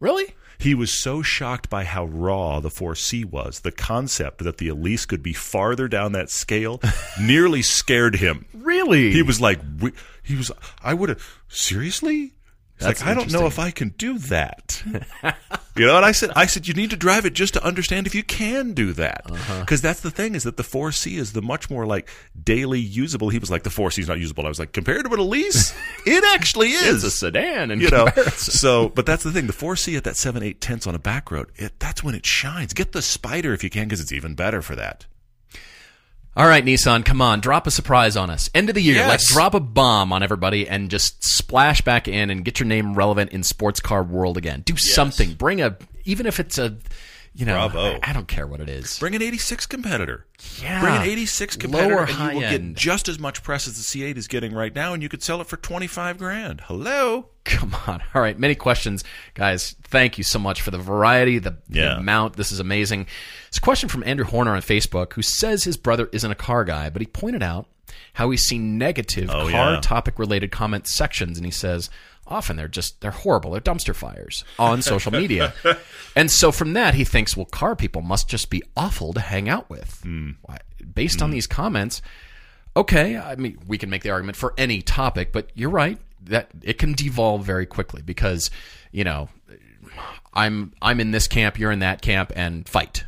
[0.00, 0.34] really?
[0.60, 3.60] He was so shocked by how raw the 4C was.
[3.60, 6.80] The concept that the Elise could be farther down that scale
[7.20, 8.44] nearly scared him.
[8.52, 9.10] Really?
[9.10, 9.58] He was like,
[10.22, 10.52] he was,
[10.82, 12.34] I would have, seriously?
[12.80, 14.82] He's That's like, I don't know if I can do that.
[15.76, 18.06] you know, and I said, I said, you need to drive it just to understand
[18.06, 19.30] if you can do that.
[19.30, 19.60] Uh-huh.
[19.60, 22.08] Because that's the thing is that the 4C is the much more like
[22.42, 23.28] daily usable.
[23.28, 24.46] He was like, the 4C is not usable.
[24.46, 25.74] I was like, compared to an Elise,
[26.06, 28.06] it actually is It's a sedan And you know.
[28.36, 29.46] So, but that's the thing.
[29.46, 32.24] The 4C at that 7 8 tenths on a back road, it, that's when it
[32.24, 32.72] shines.
[32.72, 35.04] Get the Spider if you can, because it's even better for that.
[36.36, 38.48] All right, Nissan, come on, drop a surprise on us.
[38.54, 39.08] End of the year, Yes.
[39.08, 42.94] like drop a bomb on everybody and just splash back in and get your name
[42.94, 44.62] relevant in sports car world again.
[44.64, 45.34] Do something.
[45.34, 46.76] Bring a, even if it's a,
[47.34, 47.98] you know, Bravo.
[48.02, 48.98] I, I don't care what it is.
[48.98, 50.26] Bring an 86 competitor.
[50.60, 50.80] Yeah.
[50.80, 52.74] Bring an 86 competitor Lower and high you will end.
[52.74, 55.22] get just as much press as the C8 is getting right now and you could
[55.22, 56.62] sell it for 25 grand.
[56.62, 57.26] Hello?
[57.44, 58.02] Come on.
[58.14, 59.04] All right, many questions,
[59.34, 59.76] guys.
[59.84, 62.36] Thank you so much for the variety, the, the amount.
[62.36, 63.06] This is amazing.
[63.48, 66.64] It's a question from Andrew Horner on Facebook who says his brother isn't a car
[66.64, 67.66] guy, but he pointed out
[68.14, 69.80] how he's seen negative Oh, car yeah.
[69.80, 71.90] topic related comment sections, and he says
[72.30, 73.50] often they're just they're horrible.
[73.50, 75.52] They're dumpster fires on social media,
[76.16, 79.48] and so from that he thinks, well, car people must just be awful to hang
[79.48, 80.00] out with.
[80.02, 80.30] Hmm.
[80.42, 80.58] Why-
[80.94, 82.00] Based on these comments,
[82.76, 86.50] okay, I mean, we can make the argument for any topic, but you're right that
[86.62, 88.50] it can devolve very quickly because,
[88.90, 89.28] you know,
[90.34, 93.04] I'm I'm in this camp, you're in that camp, and fight.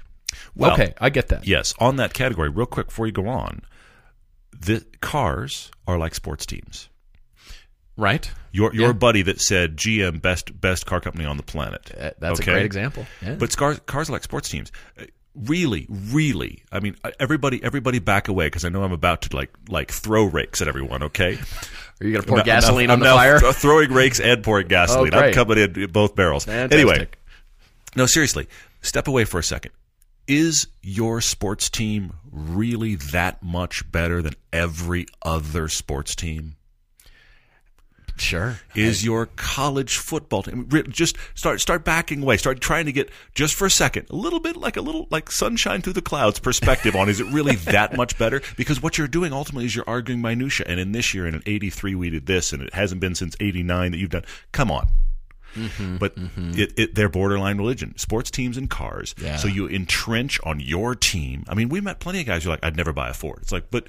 [0.55, 1.47] Well, okay, I get that.
[1.47, 3.62] Yes, on that category, real quick before you go on,
[4.59, 6.89] the cars are like sports teams.
[7.97, 8.30] Right?
[8.53, 8.93] Your your Yeah.
[8.93, 11.90] buddy that said GM best best car company on the planet.
[11.99, 12.51] Uh, That's Okay?
[12.51, 13.07] a great example.
[13.20, 13.34] Yeah.
[13.34, 14.70] But cars cars are like sports teams.
[14.99, 16.62] Uh, Really, really.
[16.70, 19.90] I mean, uh, everybody everybody back away because I know I'm about to like like
[19.90, 21.03] throw rakes at everyone.
[21.05, 21.38] Okay.
[21.38, 23.40] Are you going to pour I'm now- gasoline I'm on the now fire?
[23.40, 25.14] th- throwing rakes and pouring gasoline.
[25.14, 26.45] Oh, I'm coming in both barrels.
[26.45, 26.78] Fantastic.
[26.78, 27.09] Anyway,
[27.97, 28.47] no, seriously,
[28.82, 29.72] step away for a second.
[30.28, 36.57] Is your sports team really that much better than every other sports team?
[38.23, 38.59] Sure.
[38.75, 42.37] Is your college football team just start start backing away?
[42.37, 45.31] Start trying to get just for a second a little bit like a little like
[45.31, 48.41] sunshine through the clouds perspective on is it really that much better?
[48.57, 50.66] Because what you're doing ultimately is you're arguing minutia.
[50.68, 53.37] And in this year, in an '83, we did this, and it hasn't been since
[53.41, 54.25] '89 that you've done.
[54.53, 54.87] Come on.
[55.55, 57.97] Mm-hmm, but It, it, they're borderline religion.
[57.99, 59.14] Sports teams and cars.
[59.20, 59.37] Yeah.
[59.37, 61.45] So you entrench on your team.
[61.49, 63.41] I mean, we met plenty of guys who are like, I'd never buy a Ford.
[63.43, 63.87] It's like, but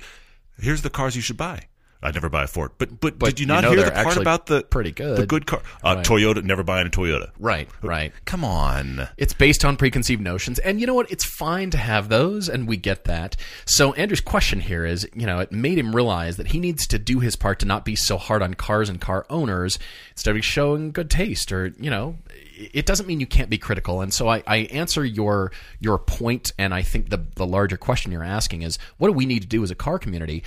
[0.59, 1.67] here's the cars you should buy.
[2.03, 2.71] I'd never buy a Ford.
[2.77, 5.17] But but, But did you you not know hear the part about the pretty good.
[5.17, 5.61] the good car?
[5.83, 6.05] Uh, Right.
[6.05, 7.29] Toyota, never buying a Toyota.
[7.39, 8.11] Right, right.
[8.25, 9.07] Come on.
[9.17, 10.59] It's based on preconceived notions.
[10.59, 11.11] And you know what?
[11.11, 13.35] It's fine to have those, and we get that.
[13.65, 16.99] So, Andrew's question here is you know, it made him realize that he needs to
[16.99, 19.79] do his part to not be so hard on cars and car owners
[20.11, 22.17] instead of showing good taste or, you know,
[22.55, 24.01] it doesn't mean you can't be critical.
[24.01, 28.11] And so I, I answer your your point, and I think the the larger question
[28.11, 30.43] you're asking is what do we need to do as a car community?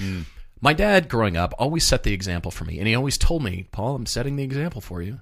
[0.66, 3.68] My dad, growing up, always set the example for me, and he always told me,
[3.70, 5.20] "Paul, I'm setting the example for you."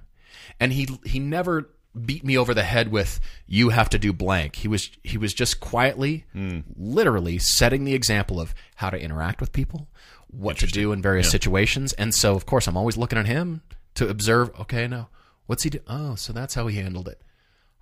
[0.59, 1.69] And he he never
[2.03, 5.35] beat me over the head with "you have to do blank." He was he was
[5.35, 6.61] just quietly, hmm.
[6.75, 9.87] literally setting the example of how to interact with people,
[10.31, 13.61] what to do in various situations, and so of course I'm always looking at him
[13.93, 14.49] to observe.
[14.61, 15.09] Okay, now
[15.45, 15.79] what's he do?
[15.85, 17.21] Oh, so that's how he handled it.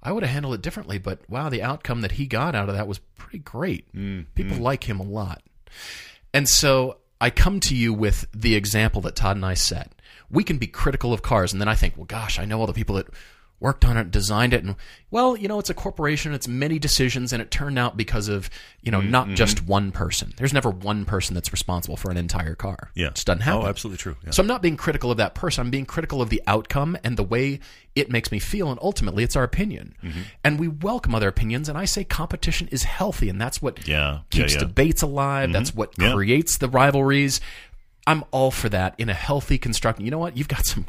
[0.01, 2.75] I would have handled it differently, but wow, the outcome that he got out of
[2.75, 3.87] that was pretty great.
[3.93, 4.23] Hmm.
[4.35, 4.63] People hmm.
[4.63, 5.41] like him a lot.
[6.33, 9.93] And so I come to you with the example that Todd and I set.
[10.29, 12.67] We can be critical of cars, and then I think, well, gosh, I know all
[12.67, 13.07] the people that
[13.63, 14.75] worked on it, designed it, and
[15.09, 18.49] well, you know, it's a corporation, it's many decisions, and it turned out because of
[18.81, 20.33] you know not just one person.
[20.37, 22.91] There's never one person that's responsible for an entire car.
[22.93, 23.07] Yeah.
[23.07, 23.63] it just doesn't happen.
[23.63, 24.17] Oh, absolutely true.
[24.23, 24.31] Yeah.
[24.31, 25.61] So I'm not being critical of that person.
[25.65, 27.61] I'm being critical of the outcome and the way
[27.95, 28.69] it makes me feel.
[28.69, 29.95] And ultimately, it's our opinion.
[30.03, 30.21] Mm-hmm.
[30.43, 31.69] And we welcome other opinions.
[31.69, 34.19] And I say competition is healthy, and that's what Yeah.
[34.29, 35.53] keeps Yeah, debates alive.
[35.53, 37.39] That's what creates the rivalries.
[38.05, 40.03] I'm all for that in a healthy, constructive.
[40.03, 40.35] You know what?
[40.35, 40.85] You've got some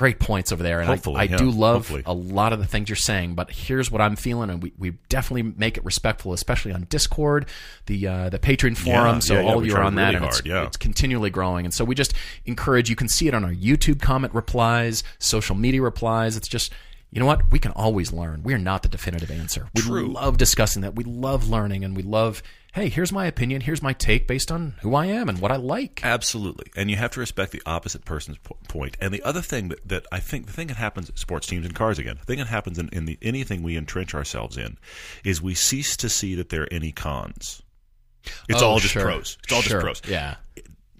[0.00, 1.36] great points over there, and Hopefully, I, I yeah.
[1.36, 2.02] do love Hopefully.
[2.06, 3.34] a lot of the things you're saying.
[3.34, 7.44] But here's what I'm feeling, and we, we definitely make it respectful, especially on Discord,
[7.84, 9.20] the uh, the Patreon forum.
[9.20, 10.64] so yeah, yeah, all we you are on that, really and it's, yeah.
[10.64, 11.66] it's continually growing.
[11.66, 12.14] And so we just
[12.46, 16.34] encourage you can see it on our YouTube comment replies, social media replies.
[16.34, 16.72] It's just
[17.10, 17.50] you know what?
[17.50, 18.42] We can always learn.
[18.42, 19.68] We're not the definitive answer.
[19.74, 20.06] We True.
[20.12, 20.94] love discussing that.
[20.94, 22.42] We love learning and we love,
[22.72, 25.56] hey, here's my opinion, here's my take based on who I am and what I
[25.56, 26.00] like.
[26.04, 26.70] Absolutely.
[26.76, 28.96] And you have to respect the opposite person's po- point.
[29.00, 31.66] And the other thing that, that I think, the thing that happens at sports teams
[31.66, 34.78] and cars again, the thing that happens in, in the, anything we entrench ourselves in
[35.24, 37.62] is we cease to see that there are any cons.
[38.48, 39.02] It's Oh, all just sure.
[39.02, 39.38] pros.
[39.44, 39.80] It's all Sure.
[39.80, 40.10] just pros.
[40.12, 40.36] Yeah.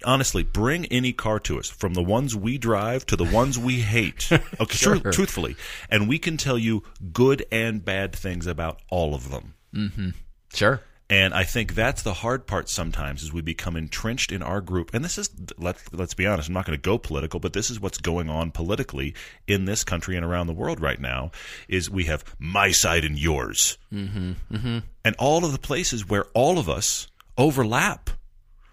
[0.05, 3.81] Honestly, bring any car to us, from the ones we drive to the ones we
[3.81, 4.29] hate.
[4.59, 4.99] Okay, Sure.
[4.99, 5.55] tru- truthfully,
[5.89, 6.83] and we can tell you
[7.13, 9.53] good and bad things about all of them.
[10.53, 10.81] Sure.
[11.09, 14.93] And I think that's the hard part sometimes is we become entrenched in our group.
[14.93, 17.69] And this is let's let's be honest, I'm not going to go political, but this
[17.69, 19.13] is what's going on politically
[19.45, 21.31] in this country and around the world right now
[21.67, 23.77] is we have my side and yours.
[23.93, 24.31] Mm-hmm.
[24.55, 24.77] Mm-hmm.
[25.03, 28.09] And all of the places where all of us overlap.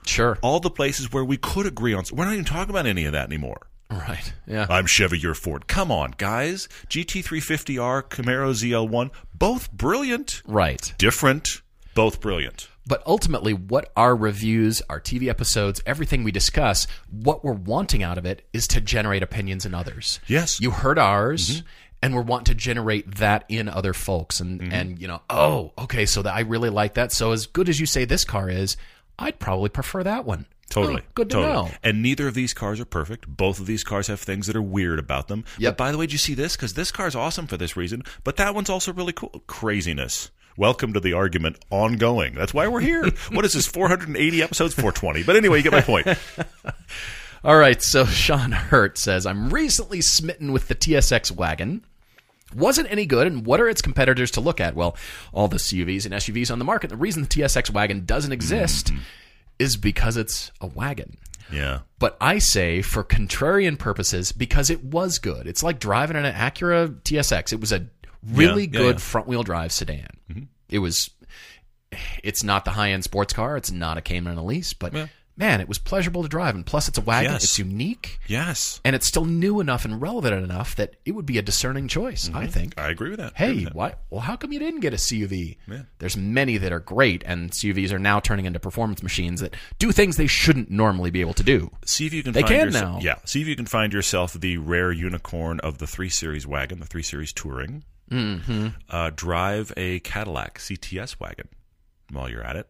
[0.06, 0.38] Sure.
[0.42, 3.12] All the places where we could agree on we're not even talking about any of
[3.12, 3.68] that anymore.
[3.90, 4.32] Right.
[4.46, 4.66] Yeah.
[4.68, 5.66] I'm Chevy, you're Ford.
[5.66, 6.68] Come on, guys.
[6.88, 10.92] GT350R, Camaro ZL1, both brilliant right.
[10.98, 11.62] different,
[11.94, 12.68] both brilliant.
[12.86, 18.16] But ultimately, what our reviews, our TV episodes, everything we discuss, what we're wanting out
[18.18, 20.20] of it is to generate opinions in others.
[20.26, 20.60] Yes.
[20.60, 21.58] You heard ours.
[21.58, 21.66] Mm-hmm.
[22.00, 24.72] And we're wanting to generate that in other folks, and mm-hmm.
[24.72, 27.10] and you know, oh, okay, so that I really like that.
[27.10, 28.76] So as good as you say this car is,
[29.18, 30.46] I'd probably prefer that one.
[30.70, 31.02] Totally.
[31.02, 31.70] Oh, good to totally.
[31.70, 31.70] know.
[31.82, 33.26] And neither of these cars are perfect.
[33.26, 35.44] Both of these cars have things that are weird about them.
[35.58, 35.76] Yep.
[35.76, 36.56] But by the way, did you see this?
[36.56, 39.42] Because this car's awesome for this reason, but that one's also really cool.
[39.46, 40.30] Craziness.
[40.58, 42.34] Welcome to the argument ongoing.
[42.34, 43.08] That's why we're here.
[43.32, 44.74] what is this, 480 episodes?
[44.74, 45.22] 420.
[45.22, 46.06] But anyway, you get my point.
[47.44, 51.84] All right, so Sean Hurt says, I'm recently smitten with the TSX wagon.
[52.54, 54.74] Wasn't any good, and what are its competitors to look at?
[54.74, 54.96] Well,
[55.32, 56.88] all the CUVs and SUVs on the market.
[56.88, 59.00] The reason the TSX wagon doesn't exist mm-hmm.
[59.58, 61.18] is because it's a wagon.
[61.52, 61.80] Yeah.
[61.98, 65.46] But I say, for contrarian purposes, because it was good.
[65.46, 67.52] It's like driving an Acura TSX.
[67.52, 67.86] It was a
[68.26, 69.00] really Yeah, yeah, good yeah.
[69.00, 70.08] front wheel drive sedan.
[70.30, 70.44] Mm-hmm.
[70.70, 71.10] It was.
[72.22, 73.56] It's not the high end sports car.
[73.56, 74.92] It's not a Cayman Elise, but
[75.38, 76.54] man, it was pleasurable to drive.
[76.54, 77.32] And plus, it's a wagon.
[77.32, 77.44] Yes.
[77.44, 78.80] It's unique, Yes.
[78.84, 82.28] and it's still new enough and relevant enough that it would be a discerning choice.
[82.34, 82.74] I think.
[82.78, 83.32] I agree with that.
[83.36, 83.94] Hey, with why?
[84.10, 85.56] Well, how come you didn't get a CUV?
[86.00, 89.92] There's many that are great, and CUVs are now turning into performance machines that do
[89.92, 91.70] things they shouldn't normally be able to do.
[91.86, 93.00] See if you can They find can yourself, now.
[93.00, 93.14] Yeah.
[93.24, 96.86] See if you can find yourself the rare unicorn of the 3 Series wagon, the
[96.86, 97.84] 3 Series Touring.
[98.10, 98.68] Mm-hmm.
[98.88, 101.48] Uh, drive a Cadillac CTS wagon
[102.10, 102.66] while you're at it.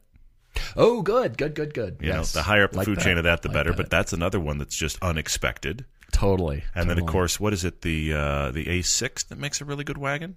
[0.77, 1.99] Oh, good, good, good, good.
[2.01, 2.35] You yes.
[2.35, 3.05] know, the higher up the Like food that.
[3.05, 3.71] chain of that, the Like better.
[3.71, 3.77] that.
[3.77, 5.85] But that's another one that's just unexpected.
[6.13, 6.65] totally.
[6.75, 7.83] And then, of course, what is it?
[7.83, 10.37] The uh, the A6 that makes a really good wagon.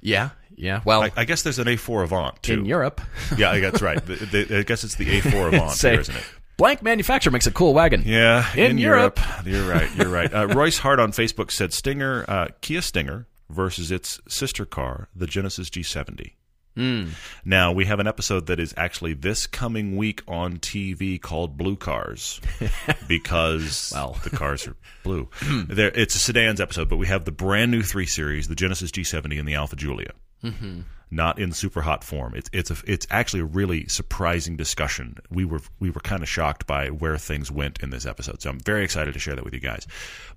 [0.00, 0.80] yeah, yeah.
[0.84, 2.54] Well, I, I guess there's an A4 Avant too.
[2.54, 3.00] in Europe,
[3.36, 4.04] yeah, that's right.
[4.04, 4.16] The-
[4.46, 6.24] the- I guess it's the A4 Avant, say here, isn't it?
[6.56, 8.02] blank manufacturer makes a cool wagon.
[8.04, 9.18] Yeah, In Europe.
[9.46, 9.88] You're right.
[9.96, 10.32] You're right.
[10.34, 15.26] Uh, Royce Hart on Facebook said Stinger, uh, Kia Stinger versus its sister car, the
[15.26, 16.32] Genesis G70.
[16.76, 17.08] Hmm.
[17.44, 21.76] Now we have an episode that is actually this coming week on TV called Blue
[21.76, 22.40] Cars
[23.08, 24.16] because Well.
[24.22, 25.28] the cars are blue.
[25.68, 28.90] there, it's a sedans episode, but we have the brand new three series, the Genesis
[28.92, 30.12] G70 and the Alfa Giulia.
[30.42, 30.80] Mm-hmm.
[31.12, 32.34] Not in super hot form.
[32.36, 35.16] It's it's a, it's actually a really surprising discussion.
[35.28, 38.50] We were we were kind of shocked by where things went in this episode, so
[38.50, 39.88] I'm very excited to share that with you guys.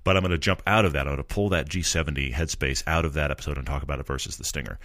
[0.02, 1.02] But I'm going to jump out of that.
[1.02, 4.06] I'm going to pull that G70 headspace out of that episode and talk about it
[4.06, 4.80] versus the Stinger.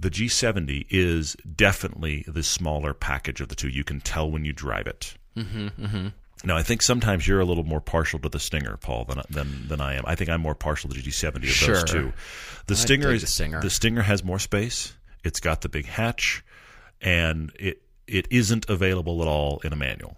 [0.00, 3.68] The G70 is definitely the smaller package of the two.
[3.68, 5.14] You can tell when you drive it.
[6.44, 9.68] Now, I think sometimes you're a little more partial to the Stinger, Paul, than than,
[9.68, 10.04] than I am.
[10.06, 11.74] I think I'm more partial to the G70 of Sure.
[11.74, 12.12] those two.
[12.66, 13.60] The Stinger is the Stinger.
[13.60, 14.94] the Stinger has more space.
[15.22, 16.42] It's got the big hatch,
[17.00, 20.16] and it it isn't available at all in a manual.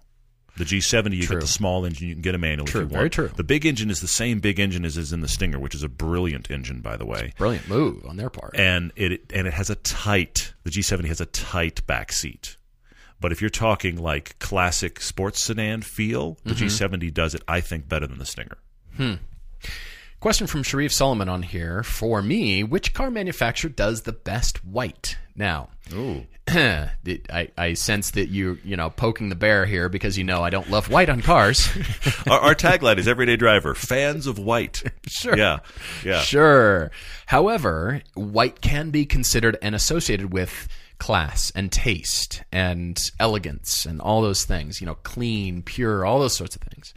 [0.56, 1.36] The G70, you True.
[1.36, 2.98] get the small engine, you can get a manual True, if you want.
[3.00, 3.30] very true.
[3.34, 5.82] The big engine is the same big engine as is in the Stinger, which is
[5.82, 7.32] a brilliant engine, by the way.
[7.38, 8.54] Brilliant move on their part.
[8.54, 10.52] And it and it has a tight.
[10.64, 12.56] The G70 has a tight back seat.
[13.22, 16.66] But if you're talking like classic sports sedan feel, the Mm-hmm.
[16.66, 18.58] G70 does it, I think, better than the Stinger.
[20.20, 21.82] Question from Sharif Solomon on here.
[21.82, 25.16] For me, which car manufacturer does the best white?
[25.34, 26.26] Now, Ooh.
[26.48, 30.50] I, I sense that you you know poking the bear here because you know I
[30.50, 31.68] don't love white on cars.
[32.30, 34.82] our, our tagline is everyday driver, fans of white.
[35.08, 35.36] Sure.
[35.36, 35.58] Yeah.
[36.04, 36.20] Yeah.
[36.20, 36.90] Sure.
[37.26, 40.68] However, white can be considered and associated with
[41.02, 46.36] class and taste and elegance and all those things, you know, clean, pure, all those
[46.36, 46.94] sorts of things.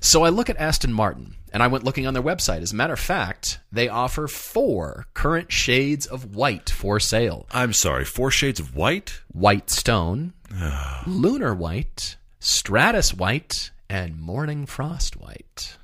[0.00, 2.60] So I look at Aston Martin and I went looking on their website.
[2.60, 7.72] As a matter of fact, they offer four current shades of white for sale I'm
[7.72, 9.20] sorry, four shades of white?
[9.32, 10.34] white stone,
[11.06, 15.76] lunar white, stratus white, and morning frost white.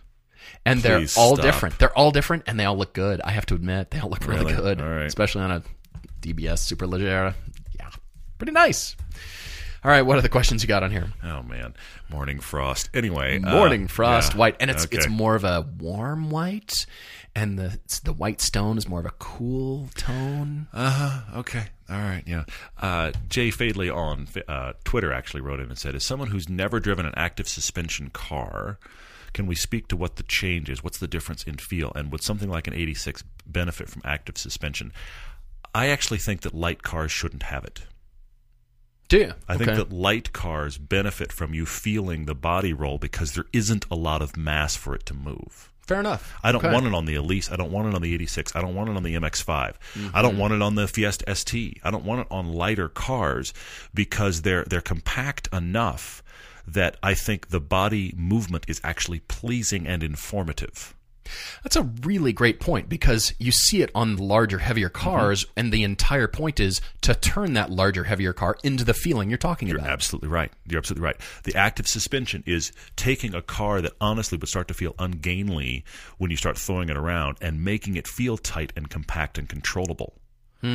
[0.64, 1.44] And they're Please all stop.
[1.46, 1.78] different.
[1.78, 3.20] They're all different, and they all look good.
[3.22, 4.56] I have to admit, they all look really, Really?
[4.56, 5.06] good, All right.
[5.06, 5.62] especially on a
[6.20, 7.34] DBS Superleggera.
[8.43, 8.97] Pretty nice.
[9.84, 11.12] All right, what are the questions you got on here?
[11.22, 11.74] Oh man,
[12.11, 12.90] morning frost.
[12.93, 14.38] Anyway, uh, Morning frost yeah.
[14.38, 14.97] white, and it's Okay.
[14.97, 16.84] it's more of a warm white,
[17.36, 20.66] and the the white stone is more of a cool tone.
[20.72, 21.38] Uh huh.
[21.38, 21.66] Okay.
[21.88, 22.24] All right.
[22.26, 22.43] Yeah.
[22.80, 26.80] Uh, Jay Fadley on uh, Twitter actually wrote in and said, "As someone who's never
[26.80, 28.80] driven an active suspension car,
[29.34, 30.82] can we speak to what the change is?
[30.82, 31.93] What's the difference in feel?
[31.95, 34.93] And would something like an '86 benefit from active suspension?"
[35.72, 37.82] I actually think that light cars shouldn't have it.
[39.12, 39.32] Do you?
[39.46, 43.84] I think that light cars benefit from you feeling the body roll because there isn't
[43.90, 45.68] a lot of mass for it to move.
[45.86, 46.38] fair enough.
[46.42, 46.72] I don't Okay.
[46.72, 47.50] want it on the Elise.
[47.52, 48.54] I don't want it on the 86.
[48.56, 49.50] I don't want it on the MX5.
[49.58, 50.22] I Mm-hmm.
[50.22, 51.78] don't want it on the Fiesta ST.
[51.84, 53.52] I don't want it on lighter cars
[53.92, 56.22] because they're they're compact enough
[56.66, 60.94] that I think the body movement is actually pleasing and informative.
[61.62, 65.10] That's a really great point because you see it on larger, heavier Mm-hmm.
[65.10, 69.28] cars, and the entire point is to turn that larger, heavier car into the feeling
[69.28, 69.84] you're talking about.
[69.84, 70.52] You're absolutely right.
[70.66, 71.16] You're absolutely right.
[71.44, 75.84] The active suspension is taking a car that honestly would start to feel ungainly
[76.18, 80.14] when you start throwing it around and making it feel tight and compact and controllable.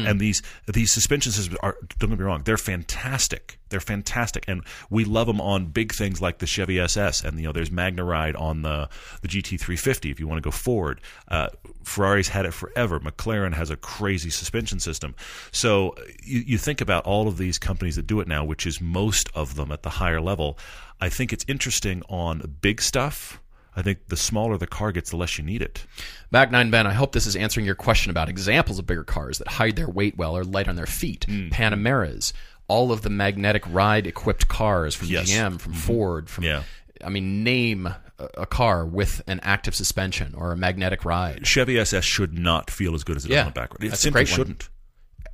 [0.07, 3.59] And these these suspension systems are don't get me wrong, they're fantastic.
[3.69, 7.45] They're fantastic, and we love them on big things like the Chevy SS, and you
[7.45, 8.89] know there's MagneRide on the
[9.21, 11.01] the GT350 if you want to go forward.
[11.27, 11.49] Uh,
[11.83, 12.99] Ferrari's had it forever.
[12.99, 15.15] McLaren has a crazy suspension system.
[15.51, 18.81] So you, you think about all of these companies that do it now, which is
[18.81, 20.57] most of them at the higher level.
[20.99, 23.41] I think it's interesting on big stuff.
[23.78, 25.86] I think the smaller the car gets, the less you need it.
[26.32, 29.38] Back nine Ben, I hope this is answering your question about examples of bigger cars
[29.38, 31.28] that hide their weight well or light on their feet.
[31.30, 31.51] Mm.
[31.51, 32.34] Panameras,
[32.67, 35.32] all of the magnetic ride equipped cars from Yes.
[35.32, 35.55] Mm-hmm.
[35.55, 36.63] GM, from Ford, from Yeah.
[37.05, 41.45] I mean, name a, car with an active suspension or a magnetic ride.
[41.45, 43.84] Chevy SS should not feel as good as it Yeah, does on the backward.
[43.84, 44.69] It that's a simply shouldn't.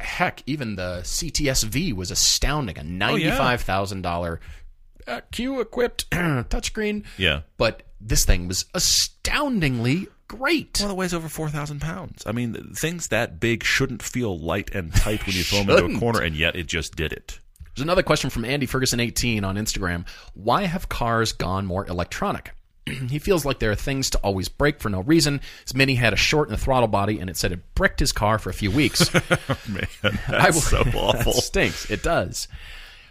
[0.02, 2.78] Heck, even the CTSV was astounding.
[2.78, 4.42] A ninety-five thousand dollar
[5.08, 7.04] uh, Q equipped touchscreen.
[7.18, 7.42] Yeah.
[7.58, 10.80] but this thing was astoundingly great.
[10.82, 12.24] Well, it weighs over 4,000 pounds.
[12.26, 15.98] I mean, things that big shouldn't feel light and tight when you throw them into
[15.98, 17.40] a corner, and yet it just did it.
[17.76, 20.08] There's another question from Andy Ferguson18 on Instagram.
[20.34, 22.52] Why have cars gone more electronic?
[22.86, 25.42] he feels like there are things to always break for no reason.
[25.66, 28.12] His Mini had a short in the throttle body, and it said it bricked his
[28.12, 29.12] car for a few weeks.
[29.68, 31.34] Man, I that's so awful.
[31.34, 31.90] that stinks.
[31.90, 32.48] It does.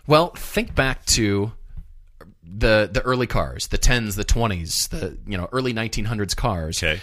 [0.07, 1.53] Well, think back to
[2.43, 6.83] the the early cars, the tens, the twenties, the you know early 1900s cars.
[6.83, 7.01] Okay.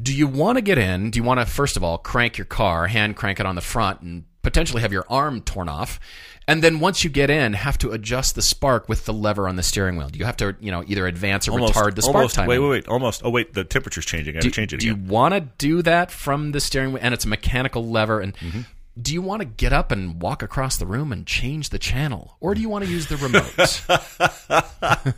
[0.00, 1.10] Do you want to get in?
[1.10, 3.60] Do you want to first of all crank your car, hand crank it on the
[3.60, 6.00] front, and potentially have your arm torn off?
[6.48, 9.54] And then once you get in, have to adjust the spark with the lever on
[9.54, 10.08] the steering wheel.
[10.08, 12.48] Do you have to, you know, either advance or Almost, retard the spark almost, timing?
[12.48, 12.88] Wait, wait, wait.
[12.88, 13.22] Almost.
[13.24, 13.54] Oh, wait.
[13.54, 14.34] The temperature's changing.
[14.34, 16.92] I got to do, change it do you want to do that from the steering
[16.92, 18.60] wheel and it's a mechanical lever and Mm-hmm.
[19.00, 22.36] Do you want to get up and walk across the room and change the channel
[22.40, 23.50] or do you want to use the remote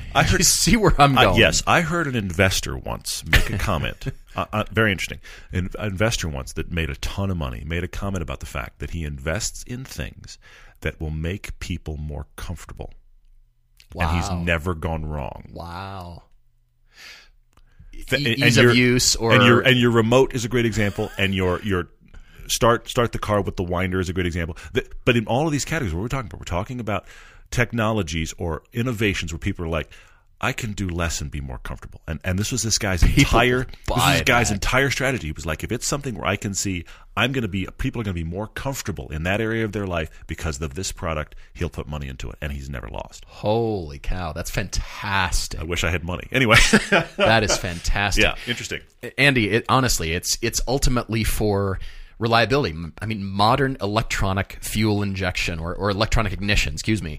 [0.14, 3.48] I heard you see where i'm Uh, going yes, I heard an investor once make
[3.50, 4.06] a comment.
[4.36, 5.20] uh, uh, very interesting.
[5.52, 8.80] An investor once that made a ton of money made a comment about the fact
[8.80, 10.36] that he invests in things
[10.80, 12.92] that will make people more comfortable,
[13.94, 15.50] and he's never gone wrong.
[15.52, 16.24] wow
[17.92, 20.64] E- and ease of your- use or and your and your remote is a great
[20.66, 21.88] example, and your your
[22.50, 24.56] start start the car with the winder is a great example.
[24.72, 27.06] The- but in all of these categories, what we're talking about, we're talking about
[27.50, 29.90] technologies or innovations where people are like.
[30.42, 33.64] I can do less and be more comfortable, and and this was this guy's entire
[33.64, 34.54] this was this guy's that.
[34.54, 35.26] entire strategy.
[35.26, 38.00] He was like, if it's something where I can see I'm going to be people
[38.00, 40.92] are going to be more comfortable in that area of their life because of this
[40.92, 43.26] product, he'll put money into it, and he's never lost.
[43.26, 46.26] holy cow that's fantastic I wish I had money.
[46.32, 46.56] Anyway,
[47.18, 48.80] that is fantastic yeah, interesting.
[49.18, 51.78] Andy, it, honestly, it's it's ultimately for
[52.20, 52.76] reliability.
[53.02, 57.18] I mean, modern electronic fuel injection or, or electronic ignition, excuse me.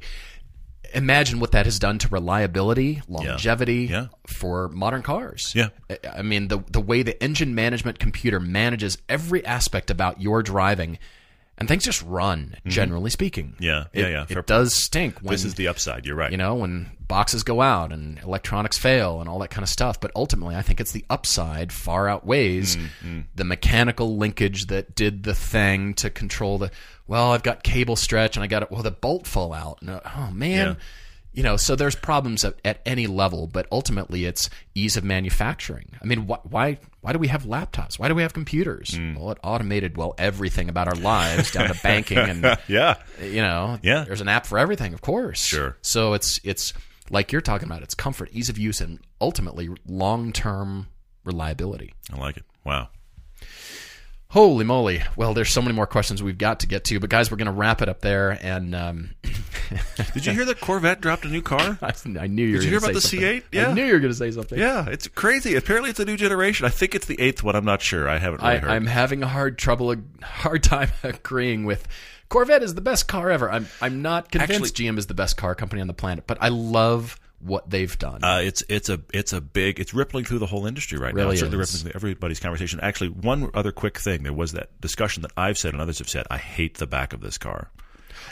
[0.94, 4.08] Imagine what that has done to reliability, longevity Yeah.
[4.28, 5.54] for modern cars.
[5.56, 5.70] Yeah.
[5.90, 10.44] I- I mean, the the way the engine management computer manages every aspect about your
[10.44, 11.00] driving,
[11.62, 12.56] and things just run.
[12.66, 13.64] Generally speaking, Mm-hmm.
[13.64, 14.22] Yeah, It- yeah, yeah.
[14.24, 16.06] It, Fair does stink when This is the upside.
[16.06, 16.32] You're right.
[16.32, 20.00] you know, when boxes go out and electronics fail and all that kind of stuff.
[20.00, 25.24] But ultimately, I think it's the upside far outweighs Mm, the mechanical linkage that did
[25.24, 26.72] the thing to control the.
[27.08, 28.72] Well, I've got cable stretch and I got it.
[28.72, 29.80] Well, the bolt fell out.
[29.82, 30.68] And, oh man.
[30.68, 30.74] Yeah.
[31.34, 35.92] You know, so there's problems at, at any level, but ultimately it's ease of manufacturing.
[36.02, 37.98] I mean, wh- why why do we have laptops?
[37.98, 38.90] Why do we have computers?
[38.92, 39.18] Mm.
[39.18, 42.96] Well, it automated well everything about our lives down to banking and yeah.
[43.22, 44.04] you know Yeah.
[44.04, 45.78] there's an app for everything of course Sure.
[45.82, 46.74] so it's it's
[47.10, 50.88] like you're talking about it's comfort ease of use and ultimately long-term
[51.24, 52.44] reliability I like it.
[52.66, 52.90] Wow.
[54.32, 57.30] Holy moly well there's so many more questions we've got to get to but guys
[57.30, 59.10] we're going to wrap it up there and um,
[60.14, 61.78] Did you hear that Corvette dropped a new car?
[61.82, 63.20] I, I knew you were Did you hear about the something.
[63.20, 63.44] C8?
[63.52, 63.70] Yeah.
[63.70, 65.56] I knew you were going to say something Yeah, it's crazy.
[65.56, 66.66] Apparently, it's a new generation.
[66.66, 67.56] I think it's the eighth one.
[67.56, 68.10] I'm not sure.
[68.10, 68.70] I haven't really I, heard.
[68.70, 71.88] I'm having a hard trouble, a hard time agreeing with
[72.30, 73.52] Corvette is the best car ever.
[73.52, 76.38] I'm I'm not convinced Actually, GM is the best car company on the planet, but
[76.42, 78.24] I love what they've done.
[78.24, 81.30] Uh, it's it's a it's a big it's rippling through the whole industry right now.
[81.30, 81.74] It's certainly is.
[81.74, 82.80] rippling through everybody's conversation.
[82.82, 86.10] Actually, one other quick thing: there was that discussion that I've said and others have
[86.10, 86.26] said.
[86.30, 87.70] I hate the back of this car.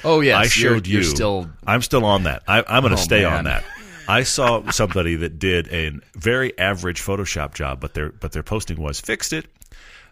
[0.04, 1.08] oh yes, I showed you're, you.
[1.08, 2.44] still I'm still on that.
[2.48, 3.34] I, I'm going to Oh, stay man.
[3.40, 3.64] on that.
[4.08, 8.82] I saw somebody that did a very average Photoshop job, but their but their posting
[8.82, 9.46] was fixed it.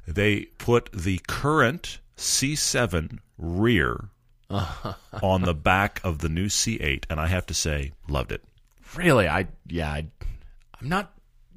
[0.07, 4.09] They put the current C7 rear
[4.49, 8.43] on the back of the new C8, and I have to say, loved it.
[8.95, 10.07] Really, I yeah, I,
[10.81, 11.11] I'm not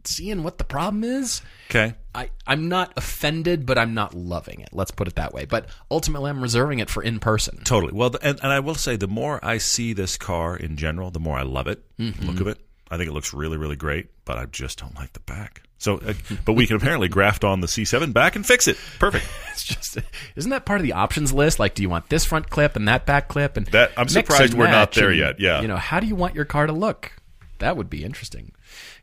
[0.04, 1.42] seeing what the problem is.
[1.70, 1.94] Okay.
[2.14, 4.70] I, I'm not offended, but I'm not loving it.
[4.72, 5.44] Let's put it that way.
[5.44, 7.62] But ultimately, I'm reserving it for in person.
[7.64, 7.92] Totally.
[7.92, 11.20] Well, and, and I will say, the more I see this car in general, the
[11.20, 11.84] more I love it.
[11.98, 12.26] Mm-hmm.
[12.26, 12.58] Look of it.
[12.90, 15.62] I think it looks really, really great, but I just don't like the back.
[15.78, 16.14] So, uh,
[16.44, 18.76] but we can apparently graft on the C7 back and fix it.
[18.98, 19.26] Perfect.
[19.52, 19.98] It's just,
[20.36, 21.58] isn't that part of the options list?
[21.58, 23.58] Like, do you want this front clip and that back clip?
[23.58, 25.38] And That- I'm surprised and we're not there and, yet.
[25.38, 25.60] Yeah.
[25.60, 27.12] You know, how do you want your car to look?
[27.60, 28.52] That would be interesting.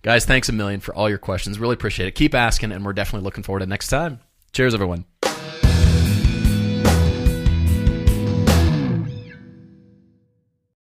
[0.02, 1.60] Guys, thanks a million for all your questions.
[1.60, 2.16] Really appreciate it.
[2.16, 4.20] Keep asking, and we're definitely looking forward to next time.
[4.52, 5.06] Cheers, everyone.